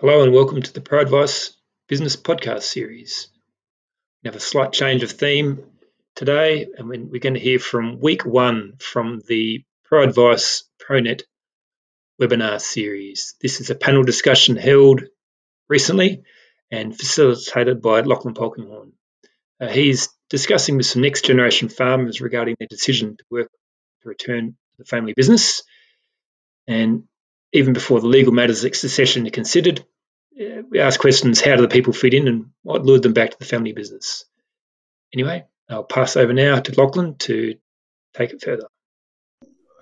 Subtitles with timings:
[0.00, 1.50] Hello and welcome to the ProAdvice
[1.86, 3.28] Business Podcast Series.
[4.24, 5.62] We have a slight change of theme
[6.16, 9.62] today, and we're going to hear from week one from the
[9.92, 11.24] ProAdvice ProNet
[12.18, 13.34] webinar series.
[13.42, 15.02] This is a panel discussion held
[15.68, 16.22] recently
[16.70, 18.92] and facilitated by Lachlan Polkinghorne.
[19.60, 23.50] Uh, he's discussing with some next generation farmers regarding their decision to work
[24.00, 25.62] to return to the family business.
[26.66, 27.04] And
[27.52, 29.84] even before the legal matters of succession are considered,
[30.70, 33.38] we ask questions how do the people fit in and what lured them back to
[33.38, 34.24] the family business?
[35.12, 37.56] Anyway, I'll pass over now to Lachlan to
[38.14, 38.66] take it further.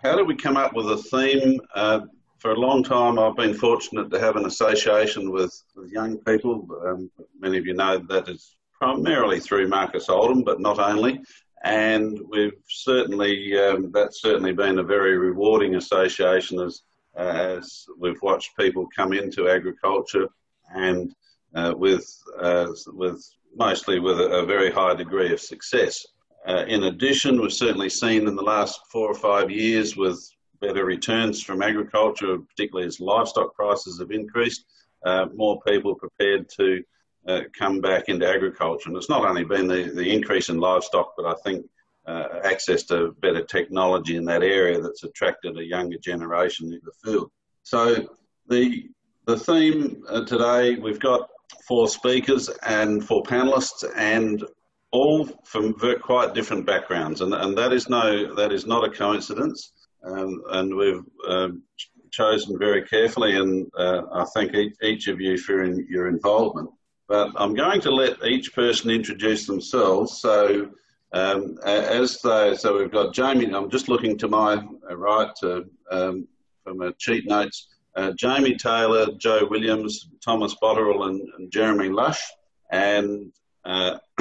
[0.02, 1.60] How did we come up with a theme?
[1.74, 2.00] Uh,
[2.38, 6.66] for a long time, I've been fortunate to have an association with, with young people.
[6.86, 11.20] Um, many of you know that is primarily through Marcus Oldham, but not only.
[11.64, 16.82] And we've certainly, um, that's certainly been a very rewarding association as,
[17.16, 20.28] as we've watched people come into agriculture
[20.74, 21.14] and
[21.54, 22.06] uh, with,
[22.40, 23.24] uh, with
[23.56, 26.06] mostly with a, a, very high degree of success.
[26.46, 30.18] Uh, in addition, we've certainly seen in the last four or five years with
[30.60, 34.64] better returns from agriculture, particularly as livestock prices have increased,
[35.04, 36.82] uh, more people prepared to
[37.26, 38.88] uh, come back into agriculture.
[38.88, 41.66] And it's not only been the, the increase in livestock, but I think
[42.06, 46.92] uh, access to better technology in that area that's attracted a younger generation into the
[47.04, 47.30] field.
[47.62, 48.08] So
[48.48, 48.88] the
[49.28, 51.28] the theme uh, today we've got
[51.66, 54.42] four speakers and four panelists, and
[54.90, 59.72] all from quite different backgrounds, and and that is no that is not a coincidence.
[60.02, 61.62] Um, and we've um,
[62.10, 66.70] chosen very carefully, and uh, I thank each, each, of you for in, your involvement.
[67.06, 70.20] But I'm going to let each person introduce themselves.
[70.20, 70.70] So,
[71.12, 73.52] um, as so we've got Jamie.
[73.52, 76.28] I'm just looking to my right to, um,
[76.64, 77.68] from a cheat notes.
[77.98, 82.22] Uh, Jamie Taylor, Joe Williams, Thomas Botterill, and, and Jeremy Lush,
[82.70, 83.32] and
[83.64, 83.98] uh,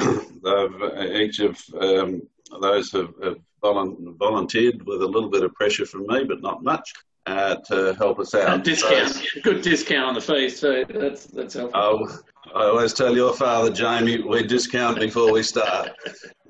[1.12, 2.20] each of um,
[2.60, 6.92] those have, have volunteered with a little bit of pressure from me, but not much
[7.26, 8.58] uh, to help us out.
[8.58, 10.84] A discount, so, good discount on the fees too.
[10.88, 11.80] That's that's helpful.
[11.80, 12.18] Oh,
[12.56, 15.90] I always tell your father, Jamie, we discount before we start,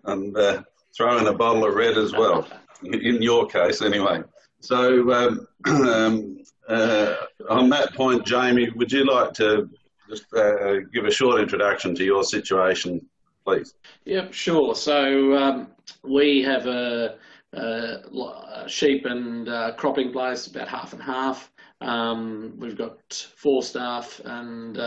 [0.04, 0.62] and uh,
[0.96, 2.48] throw in a bottle of red as well.
[2.82, 4.22] In your case, anyway.
[4.60, 6.38] So um, um,
[6.68, 7.14] uh,
[7.48, 9.68] on that point, Jamie, would you like to
[10.08, 13.04] just uh, give a short introduction to your situation,
[13.44, 13.74] please?
[14.04, 14.74] Yep, sure.
[14.74, 15.68] So um,
[16.02, 17.16] we have a,
[17.52, 21.50] a sheep and uh, cropping place, about half and half.
[21.80, 24.78] Um, we've got four staff, and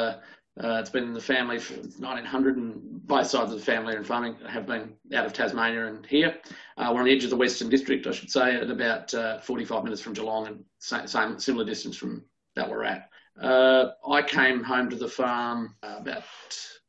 [0.63, 4.05] uh, it's been in the family for 1900, and both sides of the family and
[4.05, 6.35] farming have been out of Tasmania and here.
[6.77, 9.39] Uh, we're on the edge of the Western District, I should say, at about uh,
[9.39, 12.23] 45 minutes from Geelong, and same, same similar distance from
[12.55, 13.01] Ballarat.
[13.41, 16.23] Uh, I came home to the farm about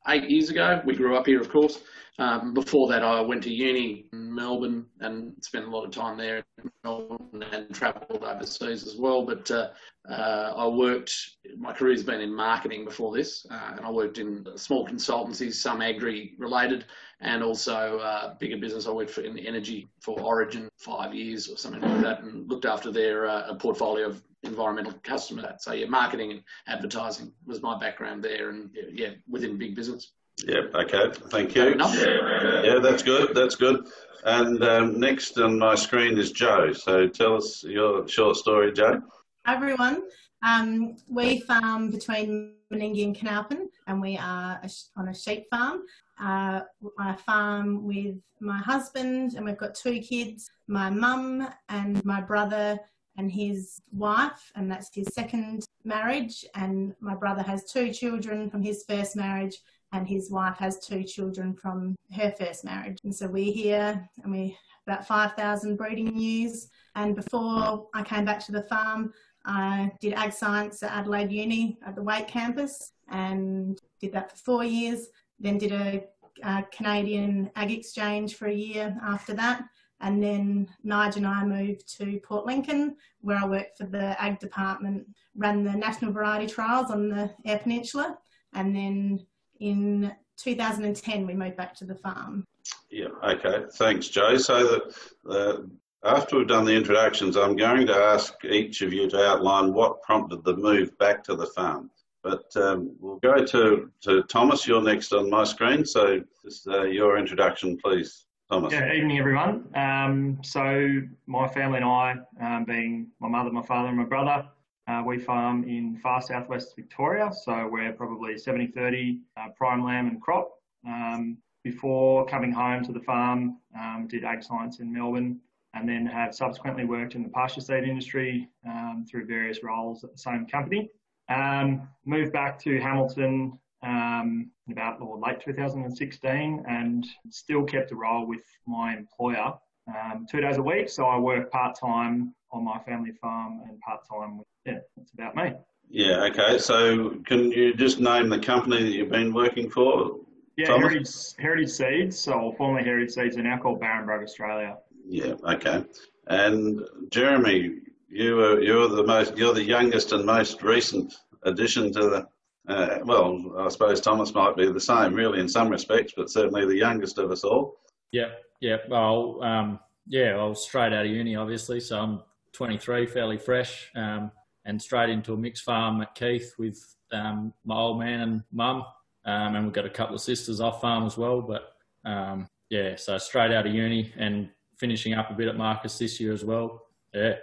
[0.08, 0.82] eight years ago.
[0.84, 1.80] We grew up here, of course.
[2.18, 6.18] Um, before that, I went to uni in Melbourne and spent a lot of time
[6.18, 9.24] there in Melbourne and travelled overseas as well.
[9.24, 9.70] But uh,
[10.08, 11.14] uh, I worked,
[11.56, 15.80] my career's been in marketing before this, uh, and I worked in small consultancies, some
[15.80, 16.84] agri related,
[17.20, 18.86] and also uh, bigger business.
[18.86, 22.66] I worked for in energy for Origin five years or something like that, and looked
[22.66, 25.46] after their uh, portfolio of environmental customers.
[25.60, 30.12] So yeah, marketing and advertising was my background there, and yeah, within big business.
[30.46, 30.74] Yep.
[30.74, 31.10] Okay.
[31.28, 31.76] Thank you.
[31.78, 33.34] Yeah, that's good.
[33.34, 33.86] That's good.
[34.24, 36.72] And um, next on my screen is Joe.
[36.72, 39.02] So tell us your short story, Joe.
[39.46, 40.02] Hi, everyone.
[40.44, 44.60] Um, we farm between Meningie and Coonalpyn, and we are
[44.96, 45.82] on a sheep farm.
[46.20, 46.60] Uh,
[46.98, 52.78] I farm with my husband, and we've got two kids my mum and my brother
[53.18, 56.44] and his wife, and that's his second marriage.
[56.54, 59.58] And my brother has two children from his first marriage,
[59.92, 62.98] and his wife has two children from her first marriage.
[63.04, 64.56] And so we're here and we
[64.86, 66.68] about 5,000 breeding ewes.
[66.96, 69.12] And before I came back to the farm,
[69.44, 74.36] I did ag science at Adelaide Uni at the Waite campus and did that for
[74.36, 75.08] four years.
[75.38, 76.04] Then did a,
[76.42, 79.64] a Canadian ag exchange for a year after that.
[80.00, 84.40] And then Nigel and I moved to Port Lincoln, where I worked for the ag
[84.40, 85.06] department,
[85.36, 88.18] ran the national variety trials on the Eyre Peninsula,
[88.52, 89.24] and then
[89.62, 92.44] in 2010 we moved back to the farm.
[92.90, 93.64] Yeah, okay.
[93.74, 94.36] Thanks, Joe.
[94.36, 94.80] So
[95.24, 95.70] the,
[96.04, 100.02] after we've done the introductions, I'm going to ask each of you to outline what
[100.02, 101.90] prompted the move back to the farm.
[102.22, 104.66] But um, we'll go to, to Thomas.
[104.66, 105.84] You're next on my screen.
[105.84, 108.26] So just uh, your introduction, please.
[108.50, 108.72] Thomas.
[108.72, 109.64] Yeah, evening everyone.
[109.74, 114.46] Um, so my family and I, um, being my mother, my father, and my brother,
[114.88, 120.08] Uh, we farm in far southwest Victoria, so we're probably 70 30 uh, prime lamb
[120.08, 120.50] and crop.
[120.86, 125.40] Um, before coming home to the farm, um, did ag science in Melbourne
[125.74, 130.12] and then have subsequently worked in the pasture seed industry um, through various roles at
[130.12, 130.90] the same company.
[131.28, 137.96] Um, moved back to Hamilton um, in about or late 2016 and still kept a
[137.96, 139.54] role with my employer
[139.88, 140.88] um, two days a week.
[140.88, 145.12] So I work part time on my family farm and part time with, yeah, that's
[145.12, 145.52] about me.
[145.90, 146.58] Yeah, okay.
[146.58, 150.18] So can you just name the company that you've been working for?
[150.56, 154.76] Yeah, Heritage, Heritage Seeds, so formerly Heritage Seeds and now called Barenbrug Australia.
[155.06, 155.84] Yeah, okay.
[156.28, 156.80] And
[157.10, 157.78] Jeremy,
[158.08, 161.14] you are you're the most you're the youngest and most recent
[161.44, 162.26] addition to the.
[162.68, 166.64] Uh, well, I suppose Thomas might be the same, really, in some respects, but certainly
[166.64, 167.80] the youngest of us all.
[168.12, 168.28] Yeah,
[168.60, 168.76] yeah.
[168.88, 172.22] Well, um, yeah, I was straight out of uni, obviously, so I'm
[172.52, 174.30] 23, fairly fresh, um,
[174.64, 176.78] and straight into a mixed farm at Keith with
[177.12, 178.84] um, my old man and mum,
[179.24, 181.40] um, and we've got a couple of sisters off farm as well.
[181.42, 181.74] But
[182.04, 184.48] um, yeah, so straight out of uni and
[184.78, 186.86] finishing up a bit at Marcus this year as well.
[187.12, 187.34] Yeah.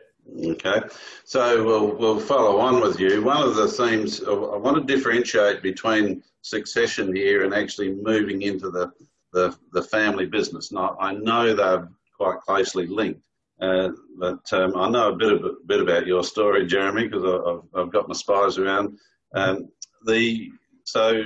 [0.45, 0.81] Okay,
[1.24, 3.24] so we'll, we'll follow on with you.
[3.24, 8.69] One of the themes I want to differentiate between succession here and actually moving into
[8.69, 8.92] the,
[9.33, 10.71] the, the family business.
[10.71, 13.21] Now, I know they're quite closely linked,
[13.61, 17.23] uh, but um, I know a bit, of, a bit about your story, Jeremy, because
[17.25, 18.97] I've, I've got my spies around.
[19.35, 19.69] Um,
[20.06, 20.50] the
[20.85, 21.23] so,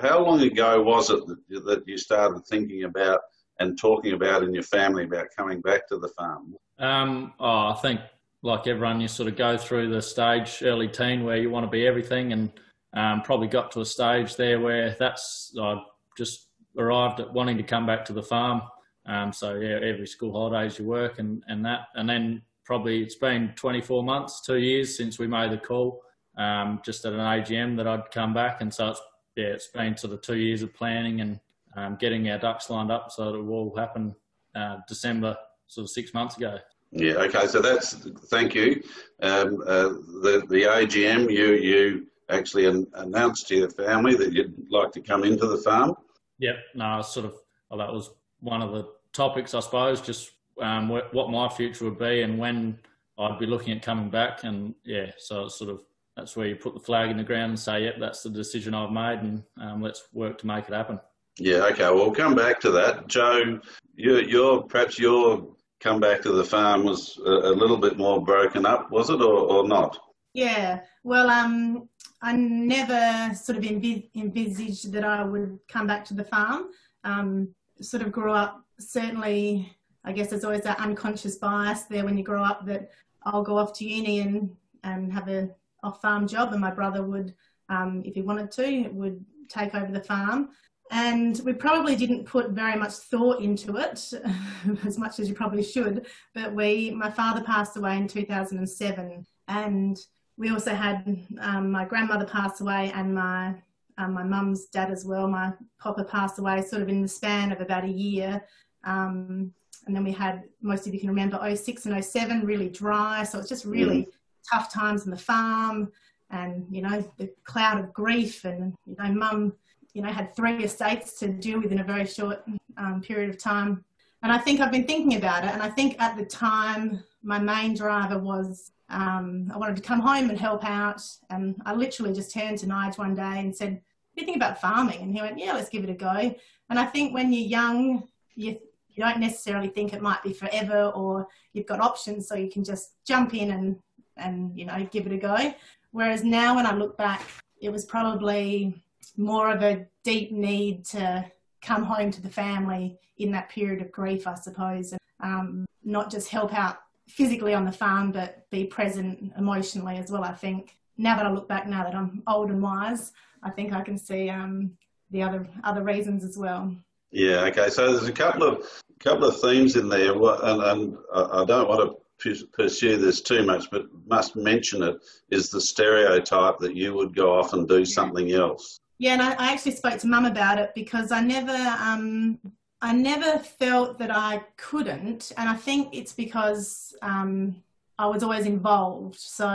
[0.00, 3.20] how long ago was it that, that you started thinking about
[3.58, 6.54] and talking about in your family about coming back to the farm?
[6.78, 8.00] Um, oh, I think
[8.42, 11.70] like everyone, you sort of go through the stage early teen where you want to
[11.70, 12.52] be everything, and
[12.94, 15.82] um, probably got to a stage there where that's I
[16.16, 16.48] just
[16.78, 18.62] arrived at wanting to come back to the farm.
[19.10, 23.16] Um, so yeah, every school holidays you work and and that, and then probably it's
[23.16, 26.00] been 24 months, two years since we made the call,
[26.38, 29.00] um, just at an AGM that I'd come back, and so it's
[29.36, 31.40] yeah, it's been sort of two years of planning and
[31.76, 34.14] um, getting our ducks lined up so that it will happen
[34.54, 35.36] uh, December,
[35.66, 36.58] sort of six months ago.
[36.92, 37.14] Yeah.
[37.14, 37.46] Okay.
[37.48, 37.94] So that's
[38.30, 38.82] thank you.
[39.22, 39.88] Um, uh,
[40.22, 45.00] the the AGM, you you actually an, announced to your family that you'd like to
[45.00, 45.94] come into the farm.
[46.38, 46.56] Yep.
[46.76, 47.34] No, i sort of.
[47.70, 48.10] Well, that was
[48.40, 50.00] one of the topics, I suppose.
[50.00, 52.78] Just um, what, what my future would be and when
[53.18, 54.44] I'd be looking at coming back.
[54.44, 55.82] And yeah, so it's sort of
[56.16, 58.74] that's where you put the flag in the ground and say, "Yep, that's the decision
[58.74, 61.00] I've made, and um, let's work to make it happen."
[61.38, 61.84] Yeah, okay.
[61.84, 63.06] Well, we'll come back to that.
[63.06, 63.60] Joe,
[63.94, 65.46] you, your perhaps your
[65.80, 69.22] come back to the farm was a, a little bit more broken up, was it,
[69.22, 69.98] or, or not?
[70.34, 70.80] Yeah.
[71.02, 71.88] Well, um,
[72.22, 76.66] I never sort of envis- envisaged that I would come back to the farm.
[77.04, 79.76] Um, sort of grew up certainly.
[80.02, 82.90] I guess there's always that unconscious bias there when you grow up that
[83.24, 85.50] I'll go off to uni and, and have a
[85.82, 87.34] off farm job, and my brother would,
[87.68, 90.50] um, if he wanted to, would take over the farm.
[90.90, 94.12] And we probably didn't put very much thought into it
[94.86, 100.00] as much as you probably should but we my father passed away in 2007 and
[100.36, 101.04] we also had
[101.38, 103.54] um, my grandmother pass away and my
[103.98, 105.28] um, my mum's dad as well.
[105.28, 108.42] My papa passed away sort of in the span of about a year
[108.84, 109.52] um,
[109.86, 113.38] and then we had most of you can remember 06 and 07 really dry so
[113.38, 114.08] it's just really mm.
[114.50, 115.90] tough times in the farm
[116.30, 119.52] and you know the cloud of grief and you know mum
[119.94, 122.44] you know, had three estates to deal with in a very short
[122.76, 123.84] um, period of time.
[124.22, 125.50] And I think I've been thinking about it.
[125.50, 130.00] And I think at the time, my main driver was um, I wanted to come
[130.00, 131.02] home and help out.
[131.30, 133.80] And I literally just turned to Nige one day and said,
[134.14, 135.00] you think about farming?
[135.00, 136.34] And he went, Yeah, let's give it a go.
[136.68, 138.58] And I think when you're young, you,
[139.00, 142.62] you don't necessarily think it might be forever or you've got options so you can
[142.62, 143.76] just jump in and,
[144.18, 145.54] and you know, give it a go.
[145.92, 147.22] Whereas now when I look back,
[147.62, 148.82] it was probably
[149.16, 151.24] more of a deep need to
[151.62, 156.10] come home to the family in that period of grief, I suppose, and um, not
[156.10, 156.76] just help out
[157.08, 160.24] physically on the farm, but be present emotionally as well.
[160.24, 163.72] I think now that I look back, now that I'm old and wise, I think
[163.72, 164.72] I can see um,
[165.10, 166.76] the other other reasons as well.
[167.10, 167.44] Yeah.
[167.46, 167.68] Okay.
[167.70, 171.96] So there's a couple of couple of themes in there, and, and I don't want
[172.20, 174.98] to pursue this too much, but must mention it
[175.30, 178.78] is the stereotype that you would go off and do something else.
[178.98, 182.38] Yeah, and I, I actually spoke to mum about it because I never, um,
[182.82, 187.56] I never felt that I couldn't, and I think it's because um,
[187.98, 189.18] I was always involved.
[189.18, 189.48] So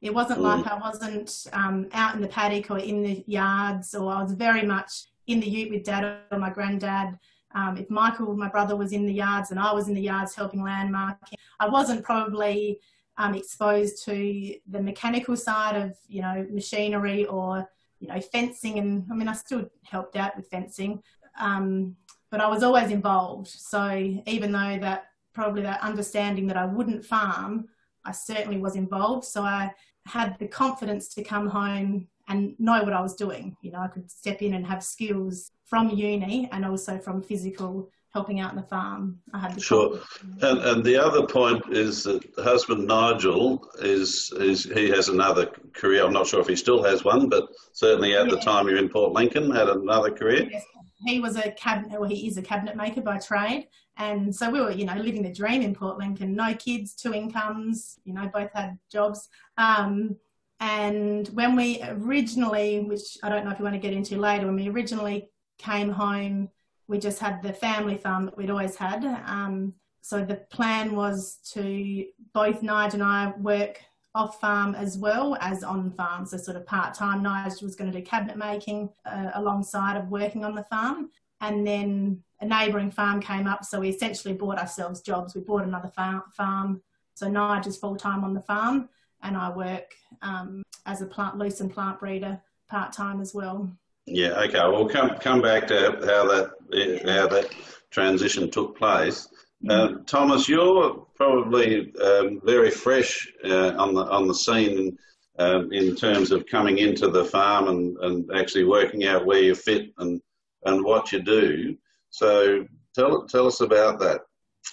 [0.00, 0.44] it wasn't mm.
[0.44, 4.32] like I wasn't um, out in the paddock or in the yards, or I was
[4.32, 7.18] very much in the ute with dad or my granddad.
[7.56, 10.34] Um, if Michael, my brother, was in the yards and I was in the yards
[10.34, 12.78] helping lamb marking, I wasn't probably
[13.16, 17.66] um, exposed to the mechanical side of you know machinery or
[17.98, 21.02] you know fencing, and I mean I still helped out with fencing,
[21.40, 21.96] um,
[22.30, 23.48] but I was always involved.
[23.48, 27.68] So even though that probably that understanding that I wouldn't farm,
[28.04, 29.24] I certainly was involved.
[29.24, 29.70] So I
[30.04, 33.56] had the confidence to come home and know what I was doing.
[33.60, 37.90] You know, I could step in and have skills from uni and also from physical
[38.12, 39.18] helping out in the farm.
[39.34, 40.00] I had the sure.
[40.40, 46.02] And, and the other point is that husband Nigel is is he has another career.
[46.04, 48.34] I'm not sure if he still has one, but certainly at yeah.
[48.34, 50.48] the time you're in Port Lincoln had another career.
[50.50, 50.64] Yes.
[51.04, 53.68] He was a cabinet, well, he is a cabinet maker by trade,
[53.98, 56.34] and so we were, you know, living the dream in Port Lincoln.
[56.34, 57.98] No kids, two incomes.
[58.04, 59.28] You know, both had jobs.
[59.58, 60.16] Um,
[60.60, 64.46] and when we originally, which I don't know if you want to get into later,
[64.46, 66.48] when we originally came home,
[66.88, 69.04] we just had the family farm that we'd always had.
[69.04, 73.82] Um, so the plan was to both Nige and I work
[74.14, 77.22] off farm as well as on farm, so sort of part time.
[77.22, 81.10] Nige was going to do cabinet making uh, alongside of working on the farm,
[81.42, 85.34] and then a neighbouring farm came up, so we essentially bought ourselves jobs.
[85.34, 86.82] We bought another farm, farm.
[87.14, 88.88] so Nigel's full time on the farm,
[89.26, 89.92] and I work
[90.22, 92.40] um, as a plant lucerne plant breeder
[92.70, 93.70] part time as well.
[94.06, 94.40] Yeah.
[94.44, 94.60] Okay.
[94.62, 97.50] We'll come come back to how that how that
[97.90, 99.28] transition took place.
[99.68, 104.96] Uh, Thomas, you're probably um, very fresh uh, on the on the scene
[105.38, 109.54] um, in terms of coming into the farm and, and actually working out where you
[109.54, 110.20] fit and
[110.66, 111.76] and what you do.
[112.10, 112.64] So
[112.94, 114.20] tell tell us about that.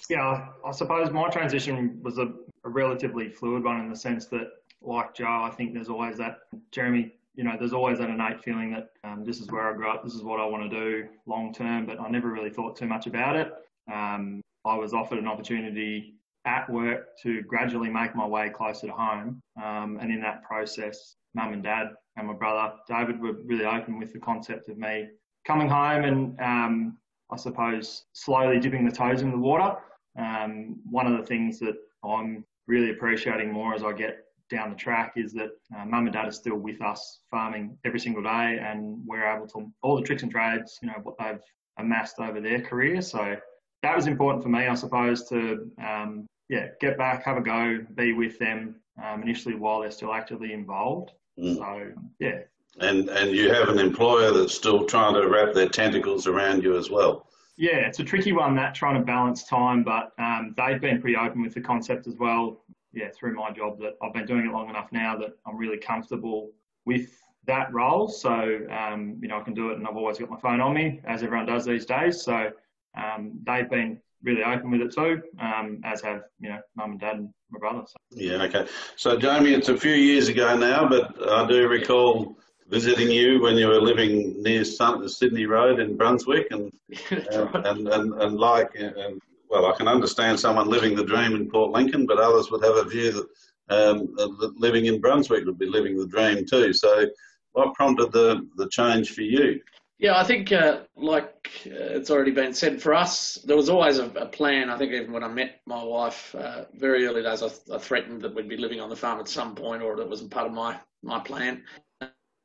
[0.08, 2.32] Yeah, I suppose my transition was a,
[2.64, 4.48] a relatively fluid one in the sense that
[4.82, 6.40] like Joe, I think there's always that,
[6.70, 9.88] Jeremy, you know, there's always that innate feeling that um, this is where I grew
[9.88, 12.76] up, this is what I want to do long term, but I never really thought
[12.76, 13.52] too much about it.
[13.92, 18.92] Um, I was offered an opportunity at work to gradually make my way closer to
[18.92, 19.40] home.
[19.62, 23.98] Um, and in that process, mum and dad and my brother David were really open
[23.98, 25.08] with the concept of me
[25.46, 26.98] coming home and um,
[27.30, 29.76] I suppose slowly dipping the toes in the water.
[30.18, 34.76] Um, one of the things that I'm really appreciating more as I get down the
[34.76, 38.58] track is that uh, mum and dad are still with us farming every single day
[38.60, 41.40] and we're able to all the tricks and trades you know what they've
[41.78, 43.00] amassed over their career.
[43.00, 43.36] So
[43.82, 47.78] that was important for me i suppose to um, yeah get back have a go
[47.94, 51.12] be with them um, initially while they're still actively involved.
[51.38, 51.56] Mm.
[51.56, 52.40] so yeah.
[52.80, 56.76] And and you have an employer that's still trying to wrap their tentacles around you
[56.76, 60.80] as well yeah, it's a tricky one that trying to balance time, but um, they've
[60.80, 64.26] been pretty open with the concept as well yeah, through my job that I've been
[64.26, 66.52] doing it long enough now that I'm really comfortable
[66.84, 67.10] with
[67.46, 68.08] that role.
[68.08, 70.74] So, um, you know, I can do it and I've always got my phone on
[70.74, 72.22] me, as everyone does these days.
[72.22, 72.50] So
[72.96, 77.00] um, they've been really open with it too, um, as have, you know, mum and
[77.00, 77.82] dad and my brother.
[77.86, 77.96] So.
[78.12, 78.66] Yeah, okay.
[78.96, 83.56] So, Jamie, it's a few years ago now, but I do recall visiting you when
[83.56, 86.72] you were living near Sydney Road in Brunswick and,
[87.32, 91.50] uh, and, and, and, like, and well, I can understand someone living the dream in
[91.50, 93.26] Port Lincoln, but others would have a view that,
[93.68, 96.72] um, that living in Brunswick would be living the dream too.
[96.72, 97.06] So,
[97.52, 99.60] what prompted the, the change for you?
[99.98, 103.98] Yeah, I think, uh, like uh, it's already been said, for us, there was always
[103.98, 104.68] a, a plan.
[104.68, 108.20] I think even when I met my wife, uh, very early days, I, I, threatened
[108.22, 110.52] that we'd be living on the farm at some point, or that wasn't part of
[110.52, 111.62] my my plan.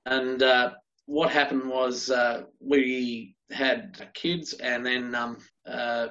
[0.09, 0.71] And uh,
[1.05, 5.37] what happened was uh, we had kids, and then um,
[5.67, 6.07] uh,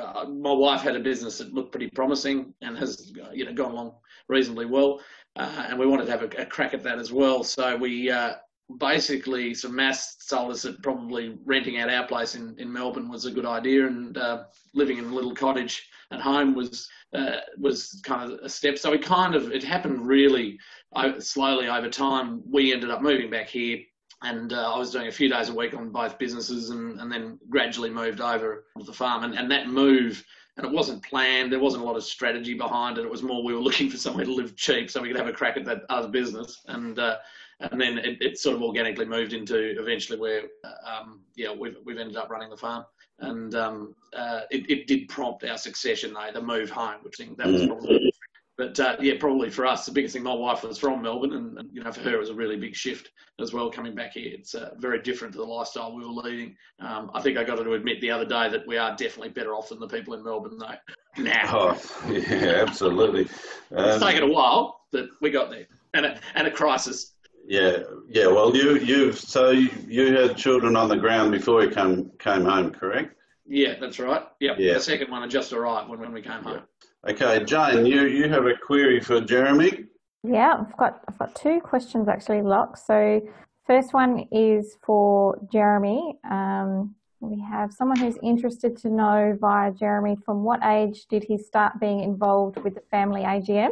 [0.00, 3.70] uh, my wife had a business that looked pretty promising and has you know gone
[3.70, 3.94] along
[4.28, 5.00] reasonably well,
[5.36, 7.44] uh, and we wanted to have a, a, crack at that as well.
[7.44, 8.34] So we uh,
[8.78, 13.30] basically some mass us that probably renting out our place in, in Melbourne was a
[13.30, 18.32] good idea, and uh, living in a little cottage at home was uh, was kind
[18.32, 18.78] of a step.
[18.78, 20.58] So it kind of it happened really
[20.94, 22.42] uh, slowly over time.
[22.50, 23.78] We ended up moving back here
[24.22, 27.10] and uh, I was doing a few days a week on both businesses and, and
[27.10, 29.24] then gradually moved over to the farm.
[29.24, 30.24] And, and that move,
[30.56, 33.04] and it wasn't planned, there wasn't a lot of strategy behind it.
[33.04, 35.28] It was more we were looking for somewhere to live cheap so we could have
[35.28, 36.62] a crack at that other business.
[36.68, 37.16] And uh,
[37.60, 40.42] and then it, it, sort of organically moved into eventually where,
[40.86, 42.84] um, yeah, we've, we've ended up running the farm.
[43.20, 47.24] And um, uh, it, it did prompt our succession, though, the move home, which I
[47.24, 47.68] think that was mm.
[47.68, 48.12] probably
[48.58, 50.22] but uh, yeah, probably for us, the biggest thing.
[50.22, 52.56] My wife was from Melbourne, and, and, you know, for her, it was a really
[52.56, 54.30] big shift as well coming back here.
[54.32, 56.54] It's uh, very different to the lifestyle we were leading.
[56.78, 59.54] Um, I think I got to admit the other day that we are definitely better
[59.54, 60.74] off than the people in Melbourne, though.
[61.18, 63.28] Now, oh, yeah, absolutely.
[63.76, 67.11] Um, it's taken a while, but we got there, and a, and a crisis.
[67.46, 68.26] Yeah, yeah.
[68.28, 72.44] Well, you you so you, you had children on the ground before you came came
[72.44, 73.16] home, correct?
[73.46, 74.22] Yeah, that's right.
[74.40, 74.56] Yep.
[74.58, 74.74] Yeah.
[74.74, 76.62] The second one had just arrived when, when we came home.
[77.08, 79.86] Okay, Jane, you, you have a query for Jeremy.
[80.22, 82.76] Yeah, I've got I've got two questions actually, Locke.
[82.76, 83.20] So
[83.66, 86.16] first one is for Jeremy.
[86.30, 91.38] Um, we have someone who's interested to know via Jeremy from what age did he
[91.38, 93.70] start being involved with the family AGM?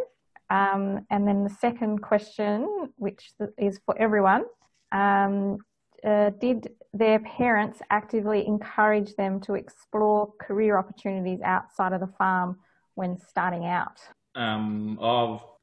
[0.51, 4.45] Um, and then the second question, which is for everyone,
[4.93, 5.59] um,
[6.05, 12.59] uh, did their parents actively encourage them to explore career opportunities outside of the farm
[12.95, 14.01] when starting out?
[14.35, 14.99] Um,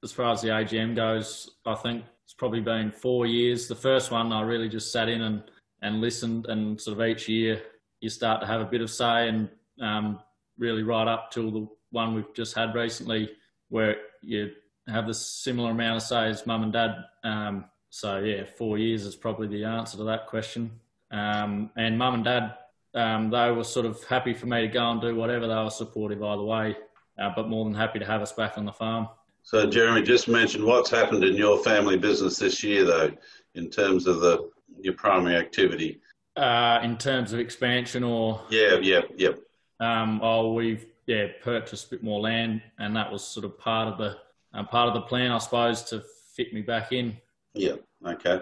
[0.04, 3.68] as far as the AGM goes, I think it's probably been four years.
[3.68, 5.44] The first one, I really just sat in and,
[5.82, 7.62] and listened, and sort of each year
[8.00, 9.50] you start to have a bit of say, and
[9.82, 10.20] um,
[10.58, 13.32] really right up till the one we've just had recently,
[13.70, 14.52] where you
[14.88, 16.96] have the similar amount of say as mum and dad.
[17.24, 20.72] Um, so yeah, four years is probably the answer to that question.
[21.12, 22.54] Um, and mum and dad,
[22.94, 25.48] um, they were sort of happy for me to go and do whatever.
[25.48, 26.76] They were supportive either way,
[27.20, 29.08] uh, but more than happy to have us back on the farm.
[29.44, 33.12] So Jeremy just mentioned what's happened in your family business this year, though,
[33.56, 36.00] in terms of the your primary activity.
[36.36, 39.32] Uh, in terms of expansion, or yeah, yeah, yeah.
[39.80, 43.88] Um, oh, we've yeah purchased a bit more land, and that was sort of part
[43.88, 44.18] of the
[44.54, 46.04] uh, part of the plan, I suppose, to
[46.36, 47.18] fit me back in.
[47.54, 47.76] Yeah.
[48.06, 48.42] Okay.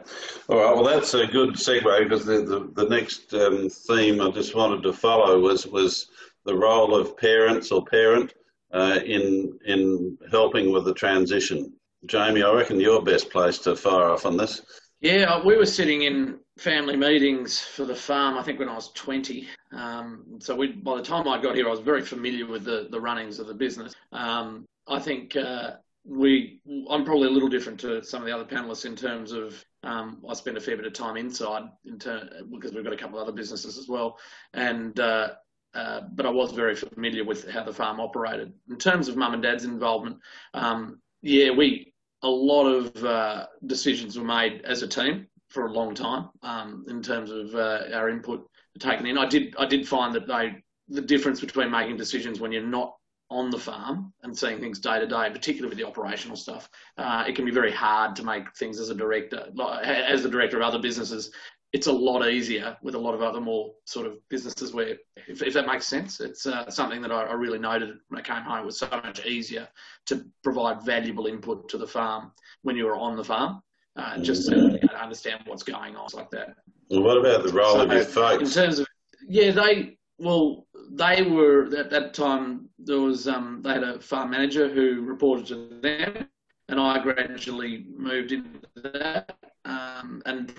[0.50, 0.76] All right.
[0.76, 4.84] Well, that's a good segue because the the, the next um, theme I just wanted
[4.84, 6.10] to follow was was
[6.44, 8.34] the role of parents or parent
[8.74, 11.74] uh, in in helping with the transition.
[12.06, 14.62] Jamie, I reckon you're best placed to fire off on this.
[15.02, 18.38] Yeah, uh, we were sitting in family meetings for the farm.
[18.38, 19.48] I think when I was 20.
[19.72, 22.88] Um, so we, by the time I got here, I was very familiar with the
[22.92, 23.94] the runnings of the business.
[24.12, 26.60] Um, I think uh, we
[26.90, 30.24] I'm probably a little different to some of the other panelists in terms of um,
[30.30, 33.18] I spend a fair bit of time inside in ter- because we've got a couple
[33.18, 34.18] of other businesses as well,
[34.54, 35.32] and uh,
[35.74, 39.34] uh, but I was very familiar with how the farm operated in terms of mum
[39.34, 40.18] and dad's involvement.
[40.54, 45.72] Um, yeah, we a lot of uh, decisions were made as a team for a
[45.72, 48.48] long time um, in terms of uh, our input
[48.80, 49.18] taken in.
[49.18, 50.56] I did I did find that they
[50.88, 52.96] the difference between making decisions when you're not
[53.36, 56.70] on the farm and seeing things day to day, particularly with the operational stuff.
[56.98, 59.48] Uh, it can be very hard to make things as a director,
[59.84, 61.32] as the director of other businesses.
[61.74, 64.96] It's a lot easier with a lot of other more sort of businesses where,
[65.28, 68.24] if, if that makes sense, it's uh, something that I, I, really noted when I
[68.24, 68.60] came home.
[68.60, 69.68] It was so much easier
[70.06, 73.62] to provide valuable input to the farm when you were on the farm,
[73.98, 76.56] uh, just to you know, understand what's going on, like that.
[76.90, 78.56] And what about the role so, of your folks?
[78.56, 78.88] In terms of,
[79.28, 82.70] yeah, they, well, they were at that time.
[82.80, 86.28] There was um, they had a farm manager who reported to them,
[86.70, 88.60] and I gradually moved into
[88.94, 90.54] that um, and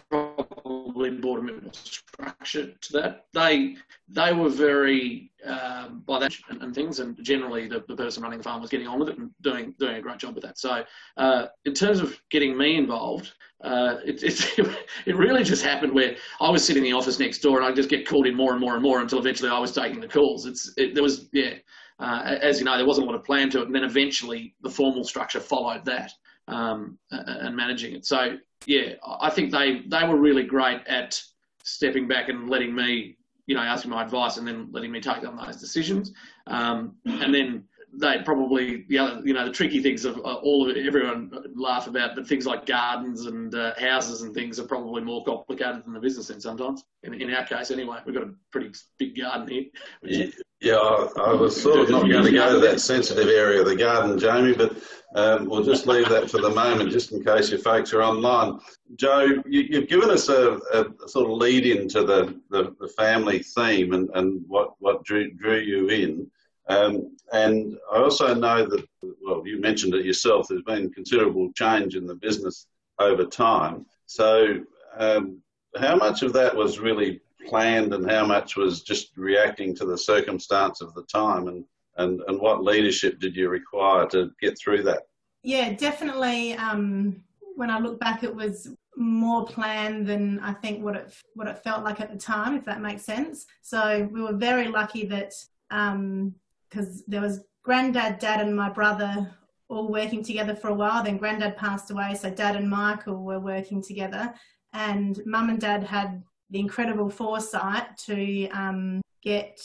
[0.96, 3.26] probably brought a bit more structure to that.
[3.34, 3.76] They
[4.08, 8.38] they were very um, by that and, and, things, and generally the, the person running
[8.38, 10.58] the farm was getting on with it and doing doing a great job with that.
[10.58, 10.84] So
[11.16, 13.32] uh, in terms of getting me involved,
[13.62, 17.38] uh, it, it, it really just happened where I was sitting in the office next
[17.38, 19.58] door and I just get called in more and more and more until eventually I
[19.58, 20.46] was taking the calls.
[20.46, 21.54] It's it, there was yeah.
[21.98, 24.54] Uh, as you know, there wasn't a lot of plan to it, and then eventually
[24.62, 26.12] the formal structure followed that
[26.46, 28.04] um, and managing it.
[28.04, 31.20] So yeah, I think they they were really great at
[31.62, 33.16] stepping back and letting me,
[33.46, 36.12] you know, asking my advice and then letting me take on those decisions.
[36.46, 40.68] Um, and then they probably the other, you know, the tricky things of uh, all
[40.68, 44.66] of it, everyone laugh about, but things like gardens and uh, houses and things are
[44.66, 46.84] probably more complicated than the business end sometimes.
[47.02, 49.64] In, in our case, anyway, we've got a pretty big garden here.
[50.02, 50.26] Yeah,
[50.60, 53.66] yeah I, I, was sort of not going to go to that sensitive area of
[53.66, 54.76] the garden, Jamie, but
[55.14, 58.58] um, we'll just leave that for the moment, just in case your folks are online.
[58.96, 63.38] Joe, you, have given us a, a, sort of lead into the, the, the family
[63.38, 66.30] theme and, and what, what drew, drew you in.
[66.68, 68.84] Um, and I also know that,
[69.22, 72.66] well, you mentioned it yourself, there's been considerable change in the business
[72.98, 73.86] over time.
[74.06, 74.60] So,
[74.98, 75.40] um,
[75.78, 79.98] how much of that was really planned and how much was just reacting to the
[79.98, 81.48] circumstance of the time?
[81.48, 81.64] And,
[81.96, 85.02] and, and what leadership did you require to get through that?
[85.42, 86.54] Yeah, definitely.
[86.54, 87.22] Um,
[87.54, 91.62] when I look back, it was more planned than I think what it what it
[91.62, 93.46] felt like at the time, if that makes sense.
[93.62, 95.32] So we were very lucky that
[95.70, 96.34] um,
[96.68, 99.30] because there was granddad, dad, and my brother
[99.68, 101.02] all working together for a while.
[101.02, 104.32] Then granddad passed away, so dad and Michael were working together,
[104.72, 109.60] and mum and dad had the incredible foresight to um, get.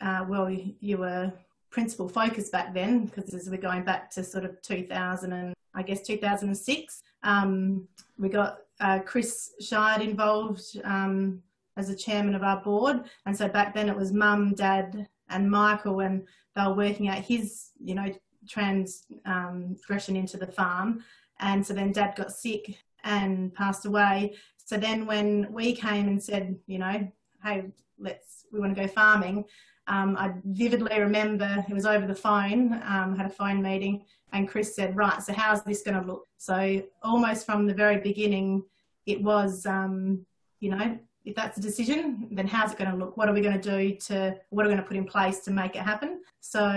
[0.00, 1.32] Uh, well, you were
[1.70, 5.82] principal focus back then because as we're going back to sort of 2000 and I
[5.82, 7.02] guess 2006.
[7.22, 7.86] Um,
[8.18, 11.42] we got uh, Chris Scheid involved um,
[11.76, 15.50] as a chairman of our board, and so back then it was mum, dad, and
[15.50, 18.10] Michael, and they were working out his, you know,
[18.48, 21.04] transgression into the farm.
[21.40, 24.34] And so then dad got sick and passed away.
[24.66, 27.10] So then when we came and said, you know,
[27.42, 27.64] hey,
[27.98, 29.44] let's, we want to go farming,
[29.86, 34.48] um, I vividly remember it was over the phone, um, had a phone meeting, and
[34.48, 36.26] Chris said, right, so how's this going to look?
[36.36, 38.64] So almost from the very beginning,
[39.06, 40.26] it was, um,
[40.58, 43.16] you know, if that's a decision, then how's it going to look?
[43.16, 45.38] What are we going to do to, what are we going to put in place
[45.40, 46.22] to make it happen?
[46.40, 46.72] So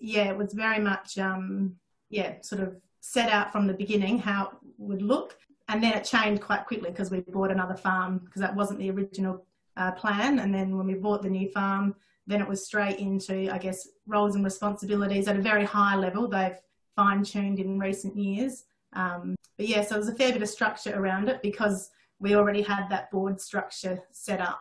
[0.00, 1.76] yeah, it was very much, um,
[2.10, 5.36] yeah, sort of set out from the beginning how it would look.
[5.68, 8.90] And then it changed quite quickly because we bought another farm because that wasn't the
[8.90, 9.44] original
[9.76, 10.38] uh, plan.
[10.38, 11.94] And then when we bought the new farm,
[12.26, 16.28] then it was straight into, I guess, roles and responsibilities at a very high level.
[16.28, 16.56] They've
[16.96, 18.64] fine tuned in recent years.
[18.94, 22.62] Um, but yeah, so there's a fair bit of structure around it because we already
[22.62, 24.60] had that board structure set up.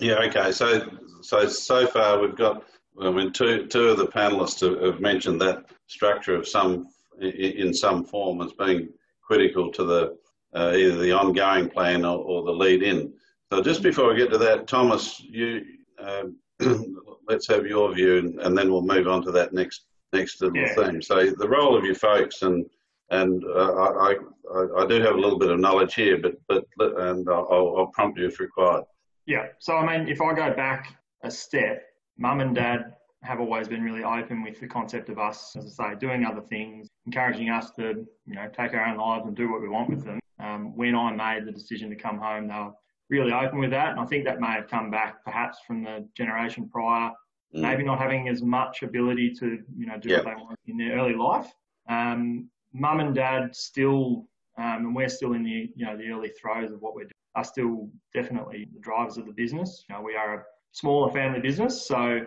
[0.00, 0.52] Yeah, okay.
[0.52, 0.90] So,
[1.22, 2.64] so so far we've got.
[3.00, 6.88] I mean, two two of the panelists have mentioned that structure of some
[7.20, 8.88] in some form as being
[9.22, 10.16] critical to the
[10.56, 13.12] uh, either the ongoing plan or, or, the lead in.
[13.52, 15.64] So, just before we get to that, Thomas, you
[15.98, 16.36] um,
[17.28, 20.56] let's have your view, and, and, then we'll move on to that next next little
[20.56, 20.74] yeah.
[20.74, 21.02] theme.
[21.02, 22.66] So, the role of your folks and
[23.10, 24.14] and uh, I,
[24.52, 27.90] I, I, do have a little bit of knowledge here, but but and I'll, I'll
[27.94, 28.84] prompt you if required.
[29.26, 29.46] Yeah.
[29.58, 31.82] So I mean, if I go back a step,
[32.18, 35.92] mum and dad have always been really open with the concept of us, as I
[35.92, 39.50] say, doing other things, encouraging us to you know take our own lives and do
[39.50, 40.20] what we want with them.
[40.38, 42.72] Um, when I made the decision to come home, they were
[43.08, 46.06] really open with that, and I think that may have come back perhaps from the
[46.16, 47.10] generation prior,
[47.54, 47.60] mm.
[47.60, 50.24] maybe not having as much ability to you know do yep.
[50.24, 51.50] what they want in their early life.
[51.88, 54.26] Um, mum and dad still,
[54.58, 57.12] um, and we're still in the you know the early throes of what we're doing,
[57.34, 59.84] are still definitely the drivers of the business.
[59.88, 62.20] You know, we are a smaller family business, so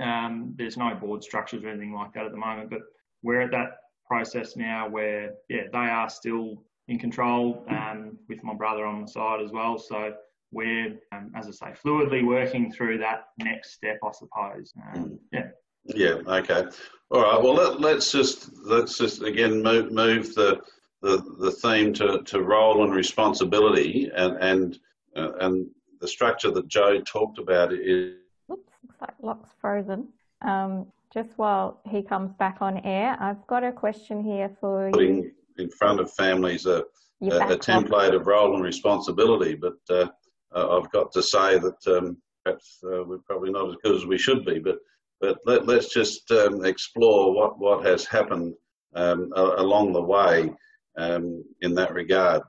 [0.00, 2.70] um, there's no board structures or anything like that at the moment.
[2.70, 2.80] But
[3.22, 8.54] we're at that process now where yeah, they are still in control um, with my
[8.54, 9.78] brother on the side as well.
[9.78, 10.14] So
[10.52, 14.72] we're, um, as I say, fluidly working through that next step, I suppose.
[14.94, 15.48] Um, yeah.
[15.86, 16.20] Yeah.
[16.26, 16.64] Okay.
[17.10, 17.42] All right.
[17.42, 20.60] Well, let, us just let's just again move move the
[21.02, 24.78] the, the theme to, to role and responsibility and and
[25.16, 25.66] uh, and
[26.00, 28.14] the structure that Joe talked about is.
[28.50, 30.08] Oops, looks like Locke's frozen.
[30.40, 35.16] Um, just while he comes back on air, I've got a question here for putting
[35.16, 35.32] you.
[35.58, 36.84] In front of families a,
[37.22, 40.06] a, a, template of role and responsibility, but uh,
[40.54, 44.18] I've got to say that um, perhaps uh, we're probably not as good as we
[44.18, 44.78] should be, but
[45.20, 48.54] but let, us just um, explore what, what has happened
[48.94, 50.52] um, along the way
[50.98, 52.42] um, in that regard.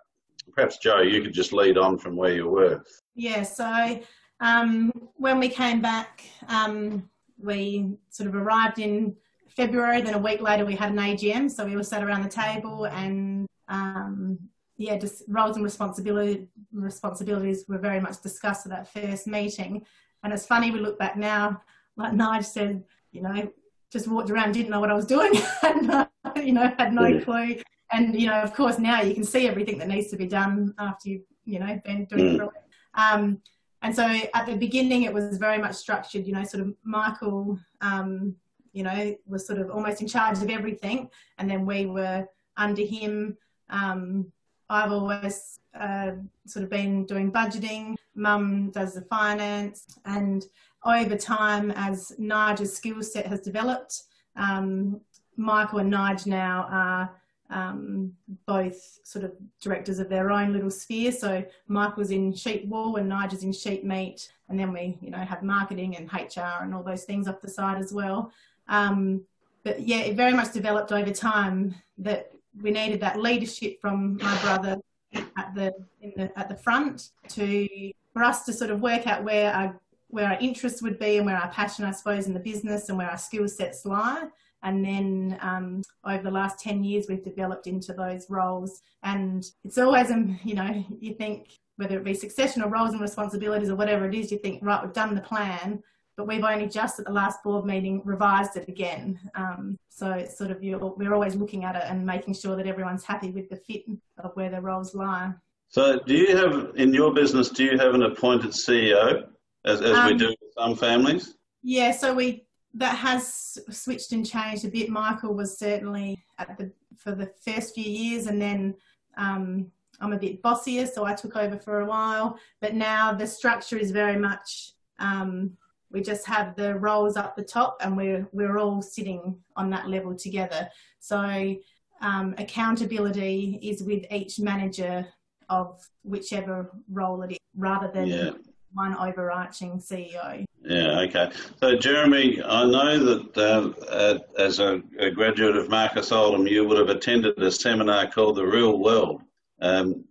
[0.53, 2.83] Perhaps, Joe, you could just lead on from where you were.
[3.15, 4.01] Yeah, so
[4.41, 7.09] um, when we came back, um,
[7.41, 9.15] we sort of arrived in
[9.55, 12.29] February, then a week later we had an AGM, so we all sat around the
[12.29, 14.37] table and um,
[14.77, 19.85] yeah, just roles and responsibility, responsibilities were very much discussed at that first meeting.
[20.23, 21.61] And it's funny, we look back now,
[21.95, 23.51] like Nige said, you know,
[23.91, 25.31] just walked around, didn't know what I was doing,
[25.63, 27.55] and you know, had no clue.
[27.91, 30.73] And you know, of course, now you can see everything that needs to be done
[30.79, 32.43] after you've you know been doing mm.
[32.43, 32.49] it.
[32.95, 33.41] Um,
[33.81, 36.25] and so at the beginning, it was very much structured.
[36.25, 38.35] You know, sort of Michael, um,
[38.75, 42.83] you know, was sort of almost in charge of everything, and then we were under
[42.83, 43.37] him.
[43.69, 44.31] Um,
[44.69, 46.11] I've always uh,
[46.45, 47.95] sort of been doing budgeting.
[48.15, 50.45] Mum does the finance, and
[50.83, 54.03] over time, as Nige's skill set has developed,
[54.35, 54.99] um,
[55.37, 57.15] Michael and Nige now are
[57.49, 58.11] um,
[58.45, 61.11] both sort of directors of their own little sphere.
[61.11, 65.19] So Michael's in sheep wool and Nigel's in sheep meat, and then we, you know,
[65.19, 68.31] have marketing and HR and all those things off the side as well.
[68.67, 69.25] Um,
[69.63, 74.41] but yeah, it very much developed over time that we needed that leadership from my
[74.41, 74.77] brother
[75.13, 75.73] at the,
[76.15, 77.67] the at the front to
[78.13, 81.25] for us to sort of work out where our where our interests would be and
[81.25, 84.27] where our passion, I suppose, in the business and where our skill sets lie.
[84.63, 88.81] And then um, over the last 10 years, we've developed into those roles.
[89.03, 93.01] And it's always, um, you know, you think whether it be succession or roles and
[93.01, 95.83] responsibilities or whatever it is, you think, right, we've done the plan,
[96.17, 99.19] but we've only just at the last board meeting revised it again.
[99.35, 103.03] Um, so it's sort of, we're always looking at it and making sure that everyone's
[103.03, 103.85] happy with the fit
[104.19, 105.33] of where their roles lie.
[105.69, 109.27] So do you have, in your business, do you have an appointed CEO?
[109.65, 111.35] as, as um, we do with some families?
[111.63, 114.89] Yeah, so we that has switched and changed a bit.
[114.89, 118.75] Michael was certainly at the for the first few years, and then
[119.17, 122.37] um, I'm a bit bossier, so I took over for a while.
[122.61, 125.57] But now the structure is very much um,
[125.91, 129.89] We just have the roles up the top, and we're we're all sitting on that
[129.89, 130.69] level together.
[130.99, 131.55] So
[132.01, 135.07] um, accountability is with each manager
[135.49, 138.31] of whichever role it is, rather than yeah.
[138.73, 140.45] one overarching CEO.
[140.63, 141.31] Yeah, okay.
[141.59, 146.67] So, Jeremy, I know that uh, uh, as a, a, graduate of Marcus Oldham, you
[146.67, 149.21] would have attended a seminar called The Real World
[149.61, 150.03] um,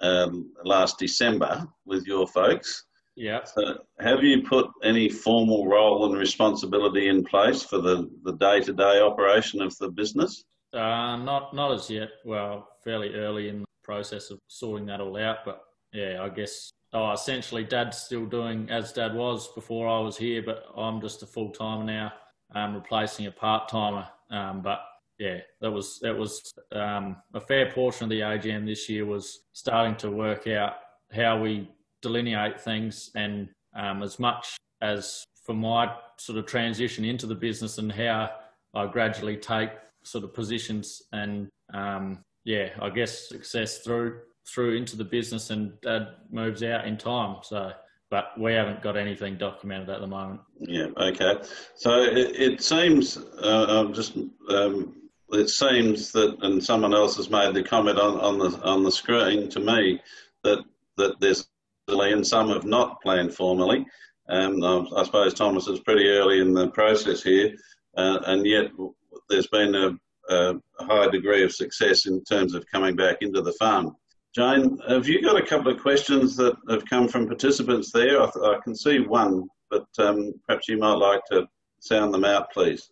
[0.00, 2.84] um, last December with your folks.
[3.16, 3.44] Yeah.
[3.44, 9.00] So have you put any formal role and responsibility in place for the, the day-to-day
[9.00, 10.44] operation of the business?
[10.72, 12.08] Uh, not not as yet.
[12.24, 16.72] Well, fairly early in the process of sorting that all out, but yeah, I guess
[16.92, 21.22] oh, essentially Dad's still doing as Dad was before I was here, but I'm just
[21.22, 22.12] a full timer now,
[22.56, 24.08] um, replacing a part timer.
[24.30, 24.80] Um, but
[25.18, 29.44] yeah, that was that was um, a fair portion of the AGM this year was
[29.52, 30.74] starting to work out
[31.12, 31.68] how we
[32.04, 37.78] delineate things, and um, as much as for my sort of transition into the business
[37.78, 38.30] and how
[38.74, 39.70] I gradually take
[40.02, 45.80] sort of positions and um, yeah, I guess success through through into the business and
[45.80, 47.36] Dad moves out in time.
[47.42, 47.72] So,
[48.10, 50.40] but we haven't got anything documented at the moment.
[50.58, 50.88] Yeah.
[50.98, 51.36] Okay.
[51.74, 54.18] So it, it seems uh, just
[54.50, 54.94] um,
[55.30, 58.92] it seems that, and someone else has made the comment on, on the on the
[58.92, 60.00] screen to me
[60.42, 60.58] that
[60.98, 61.48] that there's
[61.88, 63.86] and some have not planned formally.
[64.28, 64.62] Um,
[64.96, 67.54] I suppose Thomas is pretty early in the process here,
[67.96, 68.70] uh, and yet
[69.28, 69.90] there's been a,
[70.30, 73.94] a, high degree of success in terms of coming back into the farm.
[74.34, 78.20] Jane, have you got a couple of questions that have come from participants there?
[78.20, 81.46] I, I can see one, but um, perhaps you might like to
[81.80, 82.90] sound them out, please.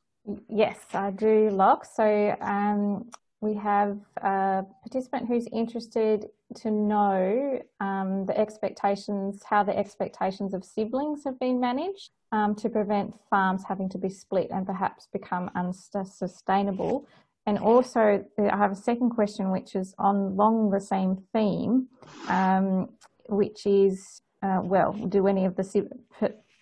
[0.49, 1.87] Yes, I do, Locke.
[1.87, 9.77] So um, we have a participant who's interested to know um, the expectations, how the
[9.77, 14.67] expectations of siblings have been managed um, to prevent farms having to be split and
[14.67, 17.07] perhaps become unsustainable.
[17.47, 21.89] And also, I have a second question, which is on along the same theme,
[22.29, 22.91] um,
[23.29, 25.89] which is, uh, well, do any of the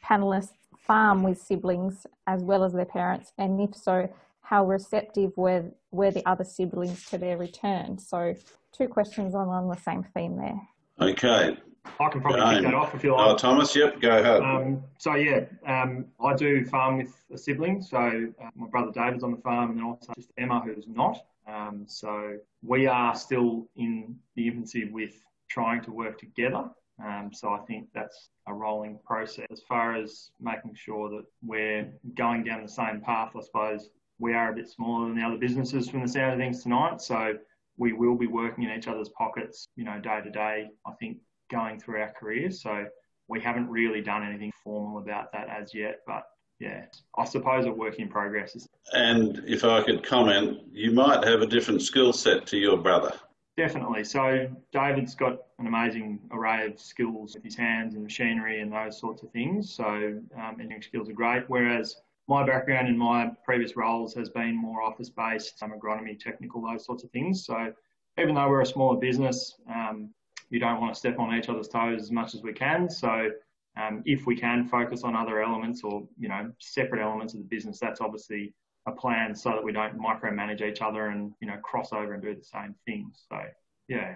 [0.05, 3.33] panelists farm with siblings as well as their parents?
[3.37, 4.09] And if so,
[4.51, 7.97] how receptive were, were the other siblings to their return?
[7.99, 8.35] So,
[8.73, 10.61] two questions along the same theme there.
[11.01, 11.57] Okay.
[12.01, 13.27] I can probably pick that off if you like.
[13.29, 14.43] Oh, Thomas, yep, go ahead.
[14.43, 17.81] Um, so, yeah, um, I do farm with a sibling.
[17.81, 17.97] So,
[18.43, 21.25] uh, my brother David's on the farm, and then also just Emma, who's not.
[21.47, 25.15] Um, so, we are still in the infancy with
[25.49, 26.65] trying to work together.
[27.03, 29.47] Um, so I think that's a rolling process.
[29.51, 33.89] As far as making sure that we're going down the same path, I suppose
[34.21, 37.01] we are a bit smaller than the other businesses from the sound of things tonight.
[37.01, 37.35] So
[37.79, 41.19] we will be working in each other's pockets, you know, day to day, I think,
[41.51, 42.63] going through our careers.
[42.63, 42.87] So
[43.27, 46.25] we haven't really done anything formal about that as yet, but
[46.59, 46.85] yeah,
[47.17, 48.69] I suppose a work in progress.
[48.93, 53.13] And if I could comment, you might have a different skill set to your brother.
[53.57, 54.05] Definitely.
[54.05, 59.01] So David's got an amazing array of skills with his hands and machinery and those
[59.01, 59.75] sorts of things.
[59.75, 61.45] So um, engineering skills are great.
[61.49, 61.97] Whereas
[62.31, 66.87] my background in my previous roles has been more office based, some agronomy, technical, those
[66.87, 67.45] sorts of things.
[67.45, 67.73] So
[68.21, 70.11] even though we're a smaller business, um,
[70.49, 72.89] you don't want to step on each other's toes as much as we can.
[72.89, 73.31] So
[73.77, 77.47] um, if we can focus on other elements or you know separate elements of the
[77.47, 78.55] business, that's obviously
[78.87, 82.23] a plan so that we don't micromanage each other and you know cross over and
[82.23, 83.25] do the same things.
[83.29, 83.41] So
[83.89, 84.15] yeah.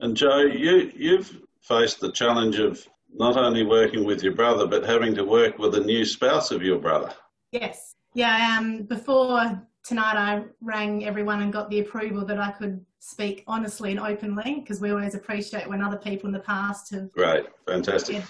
[0.00, 4.84] And Joe, you you've faced the challenge of not only working with your brother but
[4.84, 7.14] having to work with a new spouse of your brother.
[7.60, 7.94] Yes.
[8.14, 8.56] Yeah.
[8.58, 13.92] Um, before tonight, I rang everyone and got the approval that I could speak honestly
[13.92, 17.08] and openly because we always appreciate when other people in the past have.
[17.16, 17.46] Right.
[17.66, 18.22] Fantastic.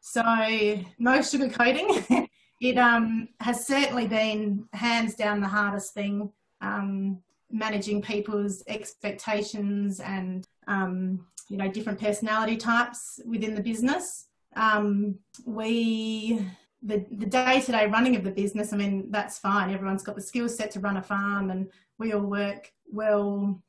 [0.00, 0.22] So
[0.98, 2.28] no sugarcoating.
[2.60, 6.30] it um, has certainly been hands down the hardest thing.
[6.60, 14.26] Um, managing people's expectations and um, you know different personality types within the business.
[14.56, 16.44] Um, we
[16.82, 19.72] the, the day-to-day running of the business, I mean, that's fine.
[19.72, 23.60] Everyone's got the skill set to run a farm and we all work well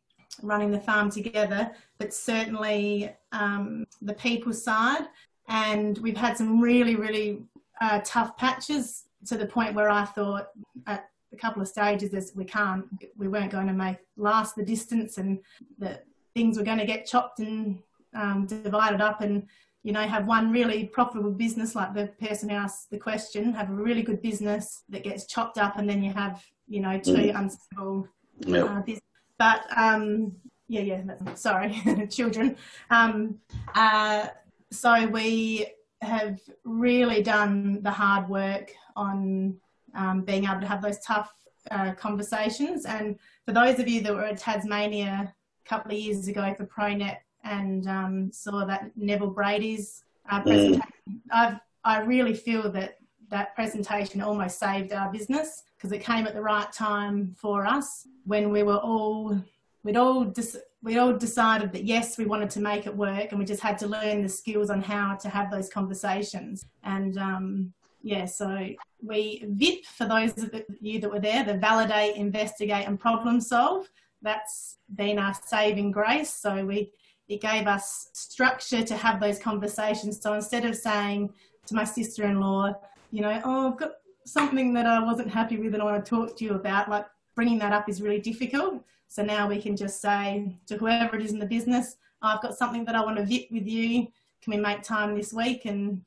[0.43, 5.07] running the farm together, but certainly um, the people side.
[5.47, 7.43] And we've had some really, really
[7.81, 10.49] uh, tough patches to the point where I thought
[10.85, 12.85] at a couple of stages we can't,
[13.17, 15.39] we weren't going to make last the distance and
[15.79, 17.79] that things were going to get chopped and
[18.13, 19.47] um, divided up and
[19.88, 23.69] you know, have one really profitable business like the person who asked the question, have
[23.69, 27.13] a really good business that gets chopped up, and then you have, you know, two
[27.13, 27.39] mm.
[27.39, 28.06] unstable
[28.39, 28.69] yep.
[28.69, 29.02] uh, business.
[29.39, 30.34] But um,
[30.67, 31.04] yeah, yeah,
[31.36, 32.58] sorry, children.
[32.89, 33.38] Um,
[33.76, 34.28] uh,
[34.73, 35.67] so we
[36.02, 39.56] have really done the hard work on
[39.95, 41.32] um, being able to have those tough
[41.71, 42.84] uh, conversations.
[42.84, 45.34] And for those of you that were at Tasmania
[45.65, 50.43] a couple of years ago for ProNet and um, saw that Neville Brady's uh, mm.
[50.43, 51.19] presentation, mm.
[51.31, 52.97] I've, I really feel that
[53.29, 58.07] that presentation almost saved our business because it came at the right time for us
[58.25, 59.39] when we were all
[59.83, 60.33] we'd all
[60.81, 63.77] we all decided that yes we wanted to make it work and we just had
[63.77, 68.69] to learn the skills on how to have those conversations and um, yeah so
[69.01, 73.89] we vip for those of you that were there the validate investigate and problem solve
[74.21, 76.91] that's been our saving grace so we
[77.27, 81.29] it gave us structure to have those conversations so instead of saying
[81.65, 82.73] to my sister-in-law
[83.11, 83.93] you know, oh, I've got
[84.25, 87.05] something that I wasn't happy with and I want to talk to you about, like
[87.35, 88.83] bringing that up is really difficult.
[89.07, 92.41] So now we can just say to whoever it is in the business, oh, I've
[92.41, 94.07] got something that I want to vip with you.
[94.41, 95.65] Can we make time this week?
[95.65, 96.01] And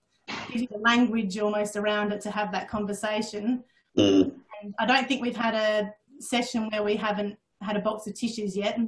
[0.48, 3.64] give you the language almost around it to have that conversation.
[3.96, 4.32] Mm.
[4.62, 8.14] And I don't think we've had a session where we haven't had a box of
[8.14, 8.78] tissues yet.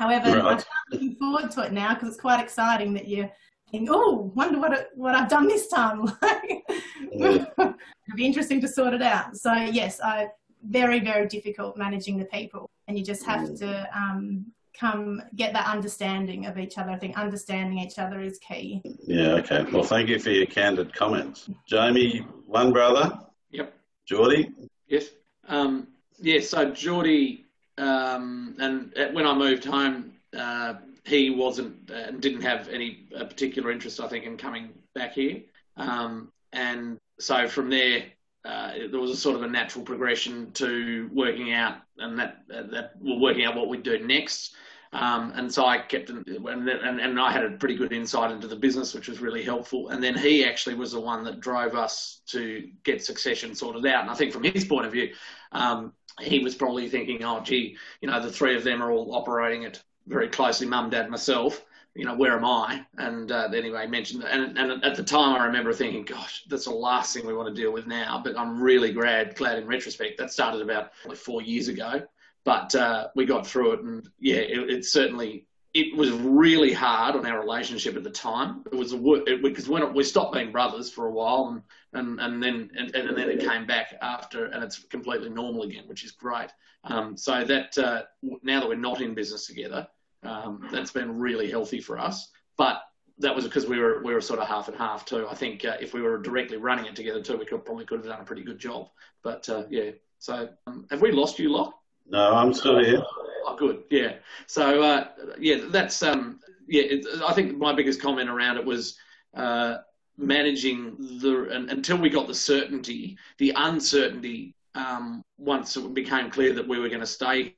[0.00, 0.44] It'd right.
[0.58, 3.30] I'm looking forward to it now because it's quite exciting that you're
[3.70, 6.10] think, oh, wonder what it, what I've done this time.
[7.12, 7.74] It'll
[8.14, 9.36] be interesting to sort it out.
[9.36, 10.28] So yes, I
[10.68, 13.58] very very difficult managing the people, and you just have mm.
[13.60, 14.46] to um,
[14.78, 16.90] come get that understanding of each other.
[16.90, 18.82] I think understanding each other is key.
[19.06, 19.34] Yeah.
[19.34, 19.64] Okay.
[19.72, 22.26] Well, thank you for your candid comments, Jamie.
[22.46, 23.18] One brother.
[23.50, 23.74] Yep.
[24.06, 24.52] Geordie.
[24.86, 25.10] Yes.
[25.48, 26.40] Um, yeah.
[26.40, 27.45] So Geordie,
[27.78, 30.12] um, and when I moved home.
[30.36, 30.74] Uh,
[31.06, 35.40] he wasn't and didn't have any particular interest, I think, in coming back here.
[35.76, 38.06] Um, and so from there,
[38.44, 42.92] uh, there was a sort of a natural progression to working out, and that that
[43.00, 44.54] we're working out what we'd do next.
[44.92, 48.46] Um, and so I kept, and, and, and I had a pretty good insight into
[48.46, 49.88] the business, which was really helpful.
[49.88, 54.02] And then he actually was the one that drove us to get succession sorted out.
[54.02, 55.12] And I think from his point of view,
[55.52, 59.14] um, he was probably thinking, oh, gee, you know, the three of them are all
[59.14, 61.64] operating at very closely, mum, dad, myself.
[61.94, 62.84] You know, where am I?
[62.98, 64.22] And uh, anyway, mentioned.
[64.22, 67.54] And, and at the time, I remember thinking, gosh, that's the last thing we want
[67.54, 68.20] to deal with now.
[68.22, 72.02] But I'm really glad, glad in retrospect, that started about four years ago.
[72.44, 75.46] But uh, we got through it, and yeah, it, it certainly
[75.76, 78.64] it was really hard on our relationship at the time.
[78.72, 78.94] It was
[79.42, 81.62] because when we stopped being brothers for a while, and
[81.92, 85.84] and, and then and, and then it came back after, and it's completely normal again,
[85.86, 86.48] which is great.
[86.84, 88.02] Um, so that uh,
[88.42, 89.86] now that we're not in business together,
[90.22, 92.30] um, that's been really healthy for us.
[92.56, 92.80] But
[93.18, 95.26] that was because we were we were sort of half and half too.
[95.28, 97.98] I think uh, if we were directly running it together too, we could probably could
[97.98, 98.88] have done a pretty good job.
[99.22, 101.74] But uh, yeah, so um, have we lost you, Locke?
[102.08, 103.02] No, I'm still here.
[103.46, 103.84] Oh, good.
[103.90, 104.16] Yeah.
[104.46, 106.82] So uh, yeah, that's um, yeah.
[106.82, 108.98] It, I think my biggest comment around it was
[109.34, 109.78] uh,
[110.18, 114.52] managing the and, until we got the certainty, the uncertainty.
[114.74, 117.54] Um, once it became clear that we were going to stay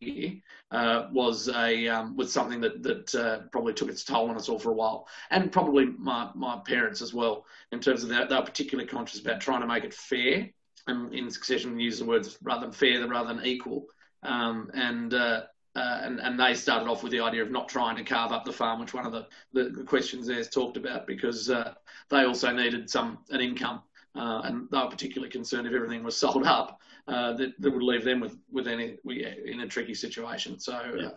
[0.00, 0.32] here,
[0.72, 4.48] uh, was a um, was something that that uh, probably took its toll on us
[4.48, 7.44] all for a while, and probably my my parents as well.
[7.72, 10.48] In terms of that, they were particularly conscious about trying to make it fair,
[10.86, 13.86] and in succession use the words rather than fair rather than equal.
[14.22, 15.42] Um, and uh,
[15.76, 18.46] uh, and, and they started off with the idea of not trying to carve up
[18.46, 21.74] the farm, which one of the, the, questions there is talked about, because uh,
[22.08, 23.82] they also needed some an income,
[24.14, 27.82] uh, and they were particularly concerned if everything was sold up, uh, that, that would
[27.82, 30.58] leave them with with any in a tricky situation.
[30.58, 31.16] So, uh,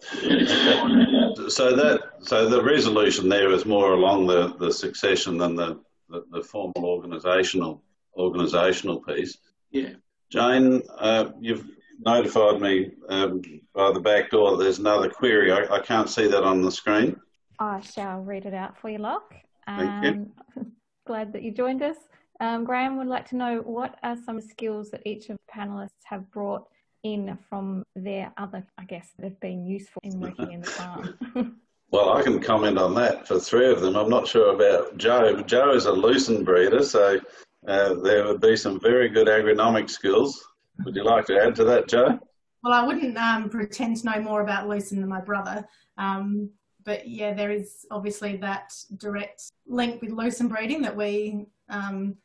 [1.49, 6.25] so that so the resolution there is more along the, the succession than the, the,
[6.31, 7.79] the formal organisational
[8.17, 9.37] organisational piece.
[9.71, 9.93] Yeah,
[10.29, 11.65] Jane, uh, you've
[11.99, 13.41] notified me um,
[13.73, 15.51] by the back door that there's another query.
[15.51, 17.19] I, I, can't see that on the screen.
[17.59, 19.35] I shall read it out for you, Locke.
[19.67, 20.71] Um, Thank you.
[21.07, 21.97] glad that you joined us.
[22.39, 26.03] Um, Graham would like to know what are some skills that each of the panelists
[26.05, 26.67] have brought
[27.03, 31.57] in from their other, I guess, that have been useful in working in the farm.
[31.91, 33.95] well, I can comment on that for three of them.
[33.95, 35.41] I'm not sure about Joe.
[35.41, 37.19] Joe is a lucerne breeder, so
[37.67, 40.48] uh, there would be some very good agronomic skills.
[40.85, 42.19] Would you like to add to that, Joe?
[42.63, 45.65] Well, I wouldn't um, pretend to know more about lucerne than my brother.
[45.97, 46.49] Um,
[46.83, 52.15] but yeah, there is obviously that direct link with lucerne breeding that we um,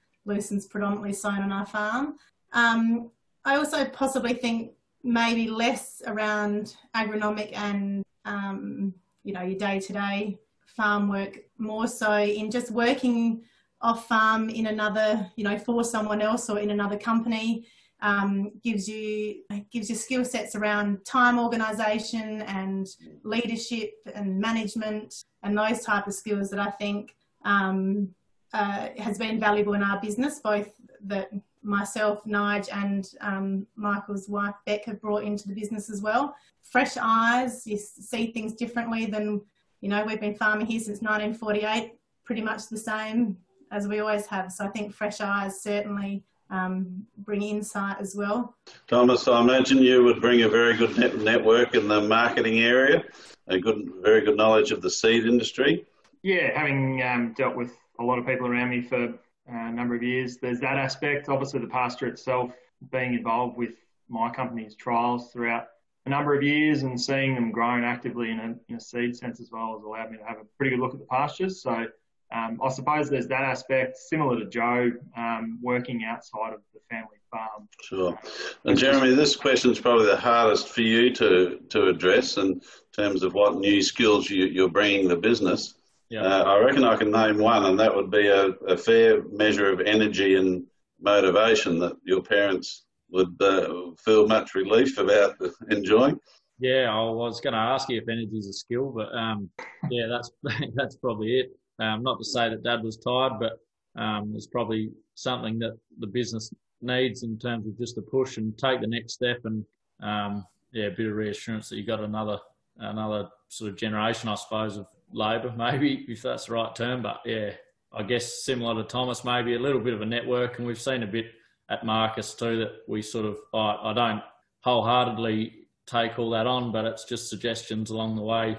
[0.71, 2.17] predominantly sown on our farm.
[2.53, 3.11] Um,
[3.45, 11.09] I also possibly think maybe less around agronomic and um, you know your day-to-day farm
[11.09, 13.43] work, more so in just working
[13.81, 17.67] off farm in another, you know, for someone else or in another company.
[18.03, 22.87] Um, gives you gives you skill sets around time organisation and
[23.23, 28.09] leadership and management and those type of skills that I think um,
[28.53, 30.69] uh, has been valuable in our business, both
[31.07, 31.31] that
[31.65, 36.35] myself, Nige, and um, Michael's wife, Beck, have brought into the business as well.
[36.63, 39.41] Fresh eyes, you see things differently than,
[39.81, 43.37] you know, we've been farming here since 1948, pretty much the same
[43.73, 44.53] as we always have.
[44.53, 46.23] So I think fresh eyes certainly
[46.55, 48.55] um, bring insight as well.
[48.87, 53.05] Thomas, I imagine you would bring a very good net network in the marketing area,
[53.49, 55.85] a good, very good knowledge of the seed industry.
[56.23, 59.13] Yeah, having um, dealt with a lot of people around me for
[59.49, 61.29] a number of years, there's that aspect.
[61.29, 62.53] Obviously, the pasture itself,
[62.93, 63.75] being involved with
[64.09, 65.69] my company's trials throughout
[66.07, 69.41] a number of years and seeing them growing actively in a, in a seed sense
[69.41, 71.63] as well has allowed me to have a pretty good look at the pastures.
[71.63, 71.87] So
[72.33, 77.19] um, I suppose there's that aspect, similar to Joe, um, working outside of the family
[77.31, 77.69] farm.
[77.83, 78.19] Sure.
[78.65, 82.61] And Jeremy, this question is probably the hardest for you to, to address in
[82.95, 85.75] terms of what new skills you, you're bringing the business.
[86.11, 86.23] Yeah.
[86.23, 89.73] Uh, I reckon I can name one, and that would be a, a fair measure
[89.73, 90.65] of energy and
[91.01, 95.37] motivation that your parents would uh, feel much relief about
[95.71, 96.19] enjoying.
[96.61, 99.51] Yeah, I was going to ask you if energy is a skill, but um,
[99.91, 100.31] yeah, that's
[100.75, 101.53] that's probably it.
[101.79, 103.59] Um, not to say that Dad was tired, but
[104.01, 108.57] um, it's probably something that the business needs in terms of just a push and
[108.59, 109.65] take the next step, and
[110.03, 112.39] um, yeah, a bit of reassurance that you got another
[112.79, 117.03] another sort of generation, I suppose, of labour, maybe if that's the right term.
[117.03, 117.53] But yeah,
[117.93, 121.03] I guess similar to Thomas, maybe a little bit of a network, and we've seen
[121.03, 121.27] a bit
[121.71, 124.23] at Marcus too that we sort of I, I don't
[124.61, 128.59] wholeheartedly take all that on, but it's just suggestions along the way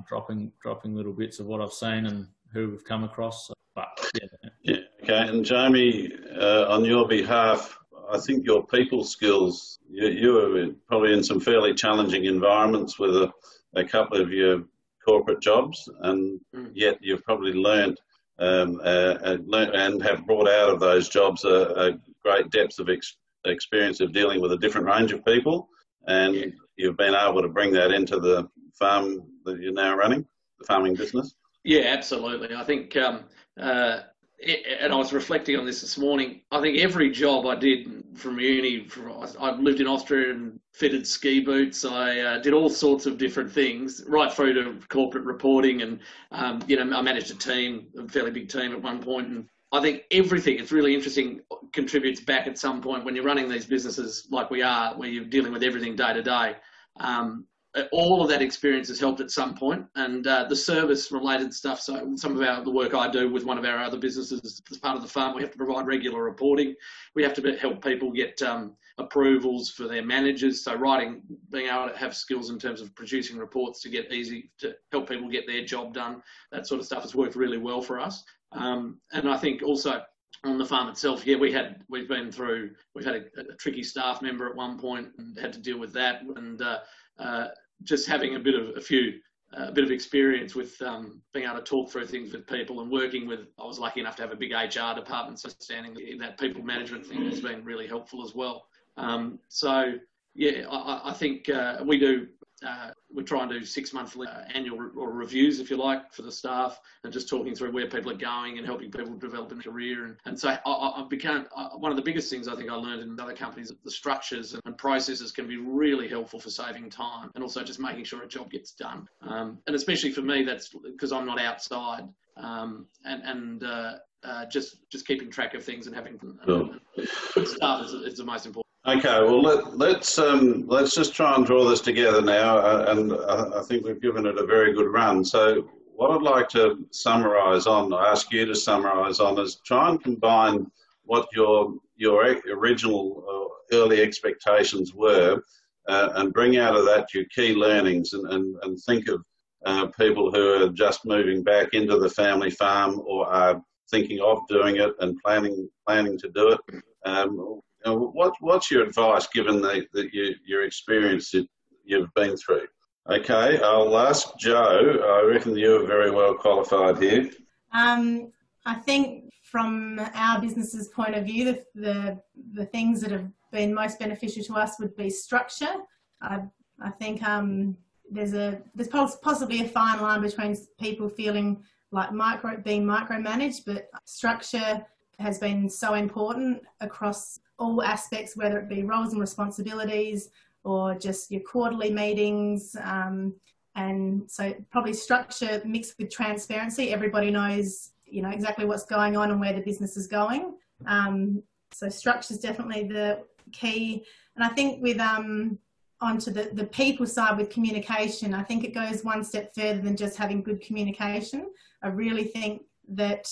[0.00, 3.48] um, dropping dropping little bits of what I've seen and who we've come across.
[3.48, 4.48] So, but yeah.
[4.62, 4.76] yeah.
[5.02, 7.78] Okay, and Jamie, uh, on your behalf,
[8.10, 9.78] I think your people skills.
[9.88, 13.32] You, you were probably in some fairly challenging environments with a,
[13.74, 14.64] a couple of your
[15.04, 16.70] corporate jobs, and mm.
[16.74, 17.98] yet you've probably learned
[18.38, 19.36] um, uh,
[19.74, 24.12] and have brought out of those jobs a, a great depth of ex- experience of
[24.12, 25.68] dealing with a different range of people,
[26.06, 26.46] and yeah.
[26.76, 28.48] you've been able to bring that into the
[28.78, 30.26] farm that you're now running,
[30.58, 31.34] the farming business?
[31.64, 32.54] Yeah, absolutely.
[32.54, 33.24] I think, um,
[33.60, 34.00] uh,
[34.38, 36.40] it, and I was reflecting on this this morning.
[36.50, 41.06] I think every job I did from uni, from, I lived in Austria and fitted
[41.06, 41.84] ski boots.
[41.84, 46.00] I uh, did all sorts of different things, right through to corporate reporting, and
[46.32, 49.46] um, you know, I managed a team, a fairly big team at one point, and
[49.72, 53.66] I think everything, it's really interesting, contributes back at some point when you're running these
[53.66, 56.56] businesses like we are, where you're dealing with everything day to day.
[56.98, 57.46] Um,
[57.92, 61.80] all of that experience has helped at some point and uh, the service related stuff
[61.80, 64.78] so some of our the work i do with one of our other businesses as
[64.78, 66.74] part of the farm we have to provide regular reporting.
[67.14, 70.64] We have to help people get um, approvals for their managers.
[70.64, 74.50] So writing being able to have skills in terms of producing reports to get easy
[74.58, 77.82] to help people get their job done that sort of stuff has worked really well
[77.82, 78.22] for us.
[78.52, 80.02] Um, and i think also
[80.42, 83.82] on the farm itself, yeah, we had we've been through we've had a, a, tricky
[83.82, 86.78] staff member at one point and had to deal with that, and uh,
[87.18, 87.48] uh,
[87.84, 89.14] just having a bit of a few
[89.58, 92.80] uh, a bit of experience with um, being able to talk through things with people
[92.80, 93.40] and working with.
[93.58, 96.62] I was lucky enough to have a big HR department, so standing in that people
[96.62, 98.66] management thing has been really helpful as well.
[98.96, 99.94] Um, so
[100.34, 102.28] yeah, I, I think uh, we do
[102.64, 106.12] uh, we try and do six monthly uh, annual re- or reviews, if you like,
[106.12, 109.52] for the staff, and just talking through where people are going and helping people develop
[109.52, 110.04] in a career.
[110.04, 112.74] And, and so I, have become uh, one of the biggest things I think I
[112.74, 116.90] learned in other companies that the structures and processes can be really helpful for saving
[116.90, 119.08] time and also just making sure a job gets done.
[119.22, 124.46] Um, and especially for me, that's because I'm not outside um, and and uh, uh,
[124.46, 128.69] just just keeping track of things and having uh, staff is, is the most important.
[128.86, 133.12] Okay, well let, let's um, let's just try and draw this together now, uh, and
[133.12, 135.22] uh, I think we've given it a very good run.
[135.22, 140.02] So what I'd like to summarise on, ask you to summarise on, is try and
[140.02, 140.70] combine
[141.02, 145.42] what your your original uh, early expectations were,
[145.86, 149.22] uh, and bring out of that your key learnings, and and, and think of
[149.66, 154.38] uh, people who are just moving back into the family farm or are thinking of
[154.48, 156.82] doing it and planning planning to do it.
[157.04, 161.46] Um, what, what's your advice given the, the, your, your experience that
[161.84, 162.66] you've been through?
[163.10, 165.22] Okay, I'll ask Joe.
[165.22, 167.30] I reckon you're very well qualified here.
[167.72, 168.32] Um,
[168.66, 172.20] I think from our business's point of view, the, the,
[172.52, 175.74] the things that have been most beneficial to us would be structure.
[176.20, 176.42] I,
[176.80, 177.76] I think um,
[178.10, 181.62] there's a there's possibly a fine line between people feeling
[181.92, 184.84] like micro being micromanaged, but structure
[185.18, 190.30] has been so important across all aspects, whether it be roles and responsibilities
[190.64, 192.74] or just your quarterly meetings.
[192.82, 193.34] Um,
[193.76, 196.92] and so probably structure mixed with transparency.
[196.92, 200.54] Everybody knows you know exactly what's going on and where the business is going.
[200.86, 201.42] Um,
[201.72, 204.04] so structure is definitely the key,
[204.34, 205.58] and I think with um,
[206.00, 209.96] onto the, the people side with communication, I think it goes one step further than
[209.96, 211.50] just having good communication.
[211.82, 213.30] I really think that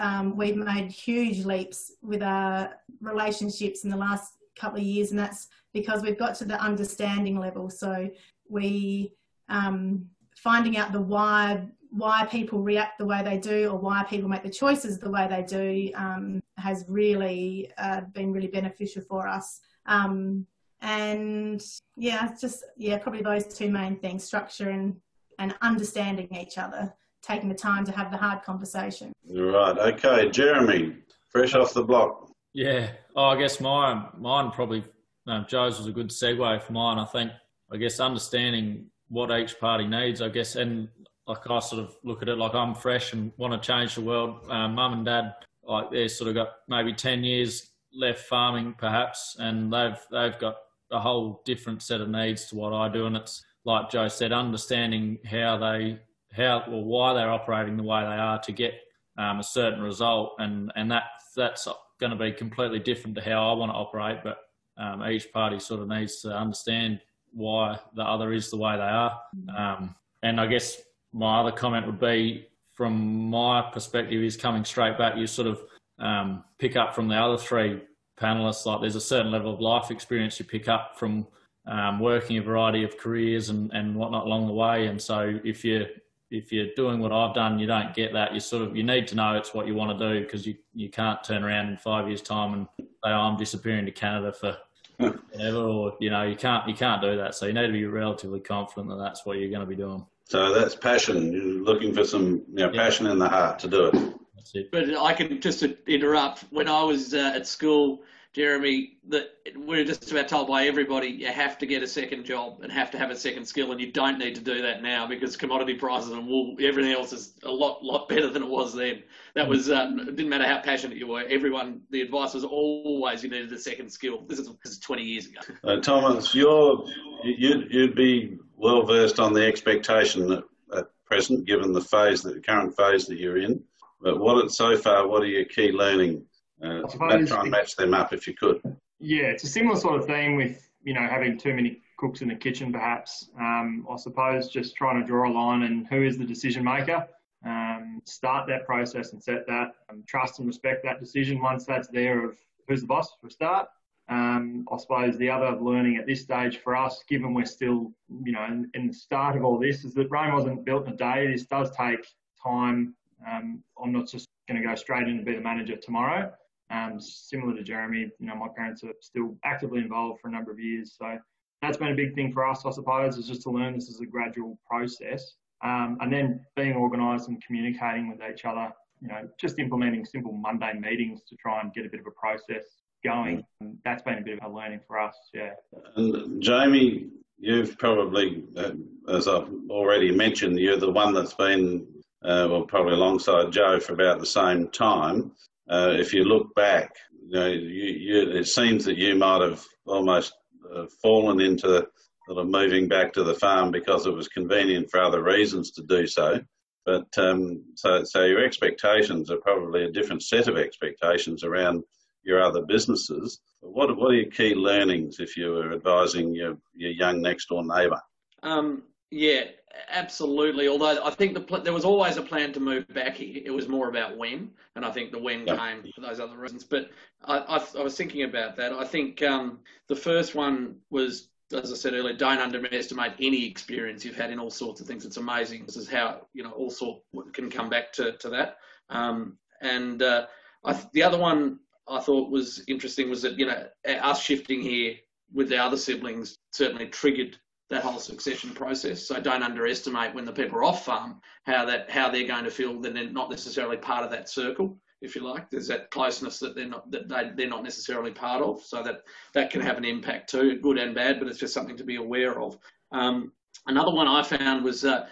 [0.00, 5.20] um, we've made huge leaps with our relationships in the last couple of years, and
[5.20, 7.68] that's because we've got to the understanding level.
[7.68, 8.10] So
[8.48, 9.12] we
[9.50, 14.28] um, finding out the why why people react the way they do or why people
[14.28, 19.26] make the choices the way they do um, has really uh, been really beneficial for
[19.26, 19.60] us.
[19.86, 20.46] Um,
[20.82, 21.62] and
[21.96, 24.96] yeah, just yeah, probably those two main things: structure and
[25.38, 29.12] and understanding each other, taking the time to have the hard conversation.
[29.28, 29.76] Right.
[29.78, 30.96] Okay, Jeremy,
[31.28, 32.30] fresh off the block.
[32.52, 32.90] Yeah.
[33.16, 34.84] Oh, I guess mine mine probably
[35.26, 36.98] um, Joe's was a good segue for mine.
[36.98, 37.30] I think
[37.72, 40.20] I guess understanding what each party needs.
[40.20, 40.88] I guess and
[41.26, 44.00] like I sort of look at it like I'm fresh and want to change the
[44.00, 44.40] world.
[44.48, 49.36] Um, Mum and Dad, like they're sort of got maybe ten years left farming perhaps,
[49.38, 50.56] and they've they've got
[50.90, 54.32] a whole different set of needs to what I do, and it's like Joe said,
[54.32, 56.00] understanding how they
[56.32, 58.74] how or why they're operating the way they are to get
[59.18, 61.04] um, a certain result, and and that
[61.36, 61.66] that's
[61.98, 64.18] going to be completely different to how I want to operate.
[64.24, 64.38] But
[64.76, 67.00] um, each party sort of needs to understand
[67.32, 69.20] why the other is the way they are.
[69.56, 70.80] Um, and I guess
[71.12, 75.16] my other comment would be, from my perspective, is coming straight back.
[75.16, 75.60] You sort of
[75.98, 77.82] um, pick up from the other three
[78.18, 78.66] panelists.
[78.66, 81.26] Like there's a certain level of life experience you pick up from
[81.66, 84.86] um, working a variety of careers and, and whatnot along the way.
[84.86, 85.86] And so if you
[86.30, 88.32] if you're doing what I've done, you don't get that.
[88.32, 90.54] You sort of you need to know it's what you want to do because you
[90.74, 94.32] you can't turn around in five years' time and say oh, I'm disappearing to Canada
[94.32, 94.56] for
[94.96, 97.34] whatever, or you know you can't you can't do that.
[97.34, 100.06] So you need to be relatively confident that that's what you're going to be doing.
[100.24, 101.32] So that's passion.
[101.32, 104.70] You're looking for some you know, passion in the heart to do it.
[104.70, 106.44] But I can just interrupt.
[106.50, 108.02] When I was uh, at school,
[108.32, 112.60] Jeremy, that we're just about told by everybody you have to get a second job
[112.62, 115.04] and have to have a second skill, and you don't need to do that now
[115.04, 118.72] because commodity prices and wool, everything else is a lot, lot better than it was
[118.72, 119.02] then.
[119.34, 121.24] That was uh, it didn't matter how passionate you were.
[121.28, 124.22] Everyone, the advice was always you needed a second skill.
[124.28, 125.40] This is, this is 20 years ago.
[125.64, 126.84] Uh, Thomas, you're
[127.24, 130.44] you'd, you'd be well versed on the expectation at,
[130.76, 133.60] at present, given the phase, the current phase that you're in.
[134.00, 135.08] But what so far?
[135.08, 136.24] What are your key learning
[136.62, 138.60] uh, try and match them up if you could.
[138.98, 142.28] Yeah, it's a similar sort of thing with you know having too many cooks in
[142.28, 143.30] the kitchen, perhaps.
[143.38, 147.06] Um, I suppose just trying to draw a line and who is the decision maker.
[147.44, 149.72] Um, start that process and set that.
[149.90, 152.36] Um, trust and respect that decision once that's there of
[152.68, 153.68] who's the boss for a start.
[154.08, 157.92] Um, I suppose the other learning at this stage for us, given we're still,
[158.24, 160.94] you know, in, in the start of all this, is that Rome wasn't built in
[160.94, 161.28] a day.
[161.30, 162.04] This does take
[162.42, 162.94] time.
[163.26, 166.32] Um, I'm not just going to go straight in and be the manager tomorrow.
[166.70, 170.52] Um, similar to Jeremy, you know, my parents are still actively involved for a number
[170.52, 170.94] of years.
[170.96, 171.18] So
[171.62, 174.00] that's been a big thing for us, I suppose, is just to learn this is
[174.00, 175.34] a gradual process.
[175.62, 180.32] Um, and then being organised and communicating with each other, you know, just implementing simple
[180.32, 182.64] Monday meetings to try and get a bit of a process
[183.04, 183.44] going.
[183.60, 185.50] And that's been a bit of a learning for us, yeah.
[185.96, 187.08] And Jamie,
[187.38, 188.72] you've probably, uh,
[189.08, 191.86] as I've already mentioned, you're the one that's been,
[192.22, 195.32] uh, well, probably alongside Joe for about the same time
[195.70, 196.90] uh, if you look back,
[197.22, 200.32] you know, you, you, it seems that you might have almost
[200.74, 201.86] uh, fallen into
[202.26, 205.82] sort of moving back to the farm because it was convenient for other reasons to
[205.84, 206.40] do so.
[206.86, 211.84] But um, so, so your expectations are probably a different set of expectations around
[212.22, 213.40] your other businesses.
[213.60, 217.64] What, what are your key learnings if you were advising your, your young next door
[217.64, 218.00] neighbour?
[218.42, 219.44] Um, yeah,
[219.88, 220.68] absolutely.
[220.68, 223.42] Although I think the pl- there was always a plan to move back here.
[223.44, 225.56] It was more about when, and I think the when yeah.
[225.56, 226.64] came for those other reasons.
[226.64, 226.90] But
[227.24, 228.72] I, I, I was thinking about that.
[228.72, 234.04] I think um, the first one was, as I said earlier, don't underestimate any experience
[234.04, 235.04] you've had in all sorts of things.
[235.04, 235.64] It's amazing.
[235.66, 237.00] This is how you know all sort
[237.32, 238.58] can come back to to that.
[238.90, 240.26] Um, and uh,
[240.64, 241.58] I, the other one
[241.88, 244.94] I thought was interesting was that you know us shifting here
[245.32, 247.38] with the other siblings certainly triggered
[247.70, 249.02] that whole succession process.
[249.02, 252.50] So don't underestimate when the people are off farm how that how they're going to
[252.50, 255.48] feel that they're not necessarily part of that circle, if you like.
[255.50, 258.62] There's that closeness that they're not that they, they're not necessarily part of.
[258.62, 259.02] So that
[259.34, 261.20] that can have an impact too, good and bad.
[261.20, 262.58] But it's just something to be aware of.
[262.92, 263.32] Um,
[263.66, 264.84] another one I found was.
[264.84, 265.06] Uh,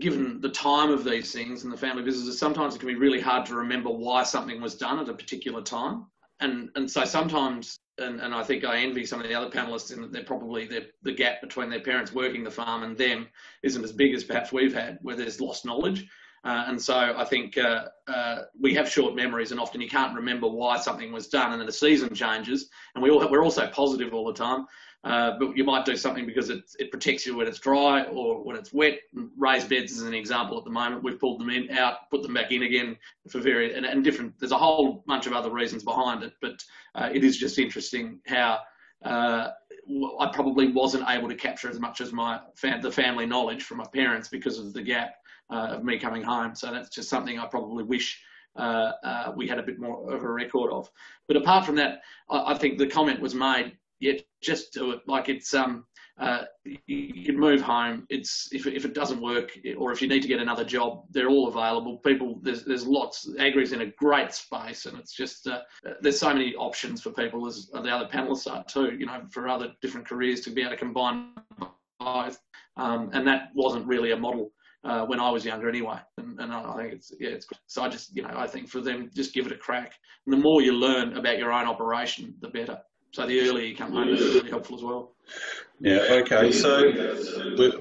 [0.00, 3.20] given the time of these things and the family businesses, sometimes it can be really
[3.20, 6.04] hard to remember why something was done at a particular time.
[6.42, 9.92] And and so sometimes and, and I think I envy some of the other panelists
[9.92, 10.66] in that they're probably
[11.02, 13.28] the gap between their parents working the farm and them
[13.62, 16.06] isn't as big as perhaps we've had, where there's lost knowledge.
[16.44, 20.14] Uh, and so I think uh, uh, we have short memories, and often you can't
[20.14, 22.68] remember why something was done, and then the season changes.
[22.94, 24.66] And we all, we're also positive all the time.
[25.04, 28.42] Uh, but you might do something because it, it protects you when it's dry or
[28.44, 29.00] when it's wet.
[29.36, 31.02] Raised beds is an example at the moment.
[31.02, 32.96] We've pulled them in, out, put them back in again
[33.28, 34.38] for very and, and different.
[34.38, 36.62] There's a whole bunch of other reasons behind it, but
[36.94, 38.60] uh, it is just interesting how
[39.04, 39.48] uh,
[40.20, 43.78] I probably wasn't able to capture as much as my fam- the family knowledge from
[43.78, 45.16] my parents because of the gap
[45.50, 46.54] uh, of me coming home.
[46.54, 48.22] So that's just something I probably wish
[48.54, 50.88] uh, we had a bit more of a record of.
[51.26, 55.00] But apart from that, I, I think the comment was made yeah, just do it.
[55.06, 55.84] Like it's um,
[56.18, 56.44] uh,
[56.86, 58.06] you can move home.
[58.10, 61.28] It's if if it doesn't work, or if you need to get another job, they're
[61.28, 61.98] all available.
[61.98, 63.28] People, there's there's lots.
[63.38, 65.60] Agri's in a great space, and it's just uh,
[66.00, 68.94] there's so many options for people as the other panelists are too.
[68.96, 71.30] You know, for other different careers to be able to combine
[71.98, 72.38] both,
[72.76, 74.52] um, and that wasn't really a model.
[74.84, 75.96] Uh, when I was younger anyway.
[76.18, 78.80] And, and, I think it's, yeah, it's, so I just, you know, I think for
[78.80, 79.92] them, just give it a crack.
[80.26, 82.80] And the more you learn about your own operation, the better.
[83.12, 85.12] So the earlier you come home is really helpful as well.
[85.80, 86.50] Yeah, okay.
[86.50, 86.80] So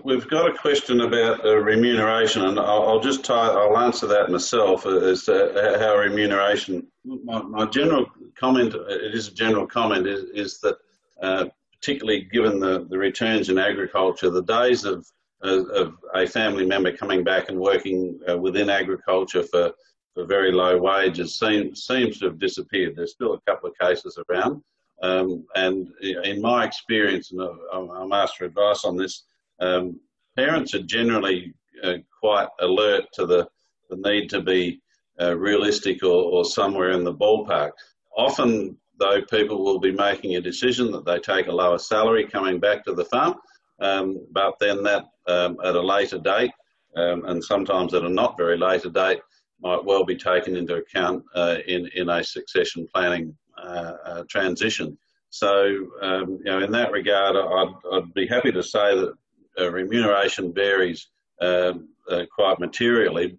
[0.03, 4.85] we've got a question about uh, remuneration, and I'll, just tie, I'll answer that myself
[4.85, 6.85] as to how remuneration.
[7.05, 8.07] My, my, general
[8.37, 10.75] comment, it is a general comment, is, is that
[11.21, 11.45] uh,
[11.79, 15.07] particularly given the, the returns in agriculture, the days of,
[15.43, 19.71] of a family member coming back and working uh, within agriculture for,
[20.13, 22.97] for very low wages seem, seems to have disappeared.
[22.97, 24.61] There's still a couple of cases around.
[25.01, 29.23] Um, and in my experience, and I'm asked for advice on this,
[29.59, 29.99] um,
[30.35, 33.47] parents are generally uh, quite alert to the,
[33.89, 34.79] the need to be
[35.19, 37.71] uh, realistic or, or, somewhere in the ballpark.
[38.17, 42.59] Often, though, people will be making a decision that they take a lower salary coming
[42.59, 43.35] back to the farm,
[43.81, 46.51] um, but then that um, at a later date,
[46.95, 49.19] um, and sometimes at a not very later date,
[49.61, 54.97] might well be taken into account uh, in, in a succession planning uh, uh, transition.
[55.29, 59.13] So, um, you know, in that regard, I'd, I'd be happy to say that
[59.59, 61.07] uh, remuneration varies
[61.41, 61.89] um,
[62.35, 63.37] quite materially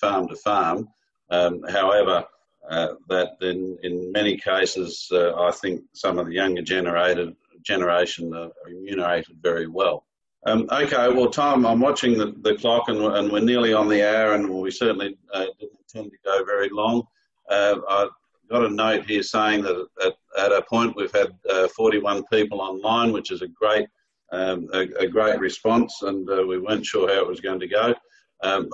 [0.00, 0.88] farm to farm.
[1.30, 2.24] Um, however,
[2.70, 8.34] uh, that in, in many cases, uh, I think some of the younger generated, generation
[8.34, 10.04] are remunerated very well.
[10.46, 14.06] Um, okay, well, Tom, I'm watching the, the clock and, and, we're nearly on the
[14.06, 17.04] hour and we certainly uh, didn't intend to go very long.
[17.48, 18.08] I
[18.52, 22.60] got a note here saying that at, at a point we've had uh, 41 people
[22.60, 23.88] online, which is a great
[24.30, 27.68] um, a, a, great response, and uh, we weren't sure how it was going to
[27.68, 27.94] go.
[28.42, 28.70] Um,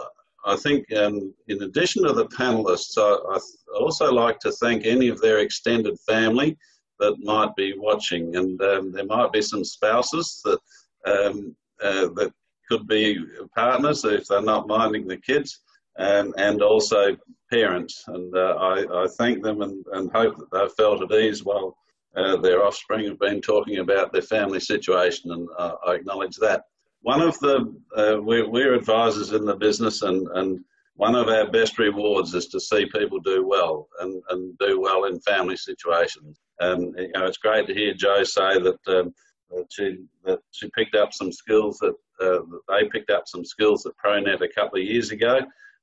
[0.46, 3.40] I think, um, in addition to the panelists, I, I
[3.76, 6.56] also like to thank any of their extended family
[7.00, 10.60] that might be watching, and um, there might be some spouses that
[11.06, 12.32] um, uh, that
[12.68, 13.18] could be
[13.52, 15.60] partners if they're not minding the kids
[15.98, 17.16] and, and also
[17.50, 18.04] parents.
[18.06, 21.76] And uh, I, I, thank them and, and, hope that they've felt at ease while
[22.16, 26.62] uh, their offspring have been talking about their family situation, and uh, I acknowledge that.
[27.02, 30.60] One of the, uh, we're, we're, advisors in the business, and, and
[30.94, 35.04] one of our best rewards is to see people do well and, and do well
[35.04, 36.40] in family situations.
[36.60, 39.14] And you know, it's great to hear Joe say that, um,
[39.50, 43.44] that, she, that she picked up some skills that, uh, that they picked up some
[43.44, 45.40] skills at ProNet a couple of years ago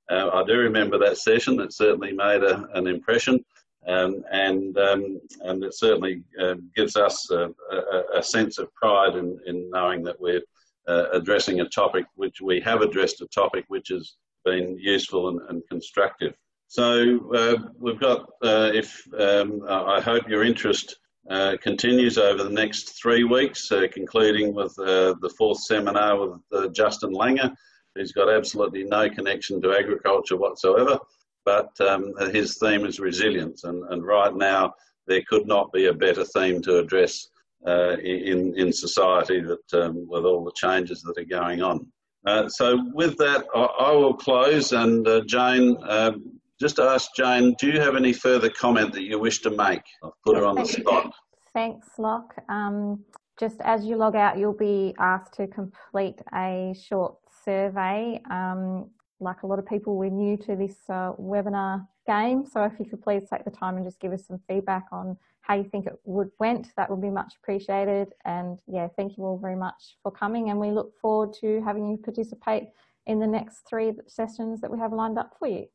[0.10, 1.60] uh, I do remember that session.
[1.60, 3.44] It certainly made a, an impression,
[3.88, 9.16] um, and um, and it certainly uh, gives us a, a, a, sense of pride
[9.16, 10.42] in, in knowing that we're
[10.88, 15.40] uh, addressing a topic which we have addressed a topic which has been useful and,
[15.50, 16.34] and constructive.
[16.68, 18.30] So uh, we've got.
[18.44, 20.98] Uh, if um, I hope your interest.
[21.28, 27.52] Uh, continues over the next three weeks, concluding with the fourth seminar with Justin Langer,
[27.96, 31.00] who's got absolutely no connection to agriculture whatsoever,
[31.46, 33.64] but um, his theme is resilience.
[33.64, 34.74] And, and right now,
[35.08, 37.28] there could not be a better theme to address
[37.68, 41.88] uh, in, in society that, um, with all the changes that are going on.
[42.26, 44.72] Uh, so with that, I, I will close.
[44.72, 49.20] And uh, Jane, um, just ask Jane, do you have any further comment that you
[49.20, 49.84] wish to make?
[50.04, 51.14] I'll put her on the spot.
[51.54, 52.36] Thanks, Locke.
[52.50, 53.04] Um,
[53.40, 57.16] just as you log out, you'll be asked to complete a short
[57.46, 58.22] survey.
[58.30, 58.90] Um,
[59.20, 62.46] like a lot of people, we're new to this uh, webinar game.
[62.46, 65.18] So if you could please take the time and just give us some feedback on
[65.42, 68.14] how you think it would went, that would be much appreciated.
[68.26, 70.50] And yeah, thank you all very much for coming.
[70.50, 72.64] And we look forward to having you participate
[73.06, 75.66] in the next three sessions that we have lined up for you.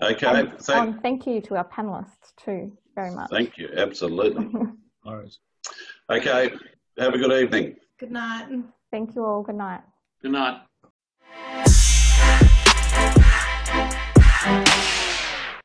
[0.00, 0.26] Okay.
[0.26, 3.30] And, thank, um, thank you to our panelists too, very much.
[3.30, 3.68] Thank you.
[3.76, 4.46] Absolutely.
[5.04, 5.36] all right.
[6.10, 6.52] Okay.
[6.98, 7.76] Have a good evening.
[7.98, 8.48] Good night.
[8.90, 9.42] Thank you all.
[9.42, 9.82] Good night.
[10.22, 10.62] Good night.
[14.48, 14.97] Thank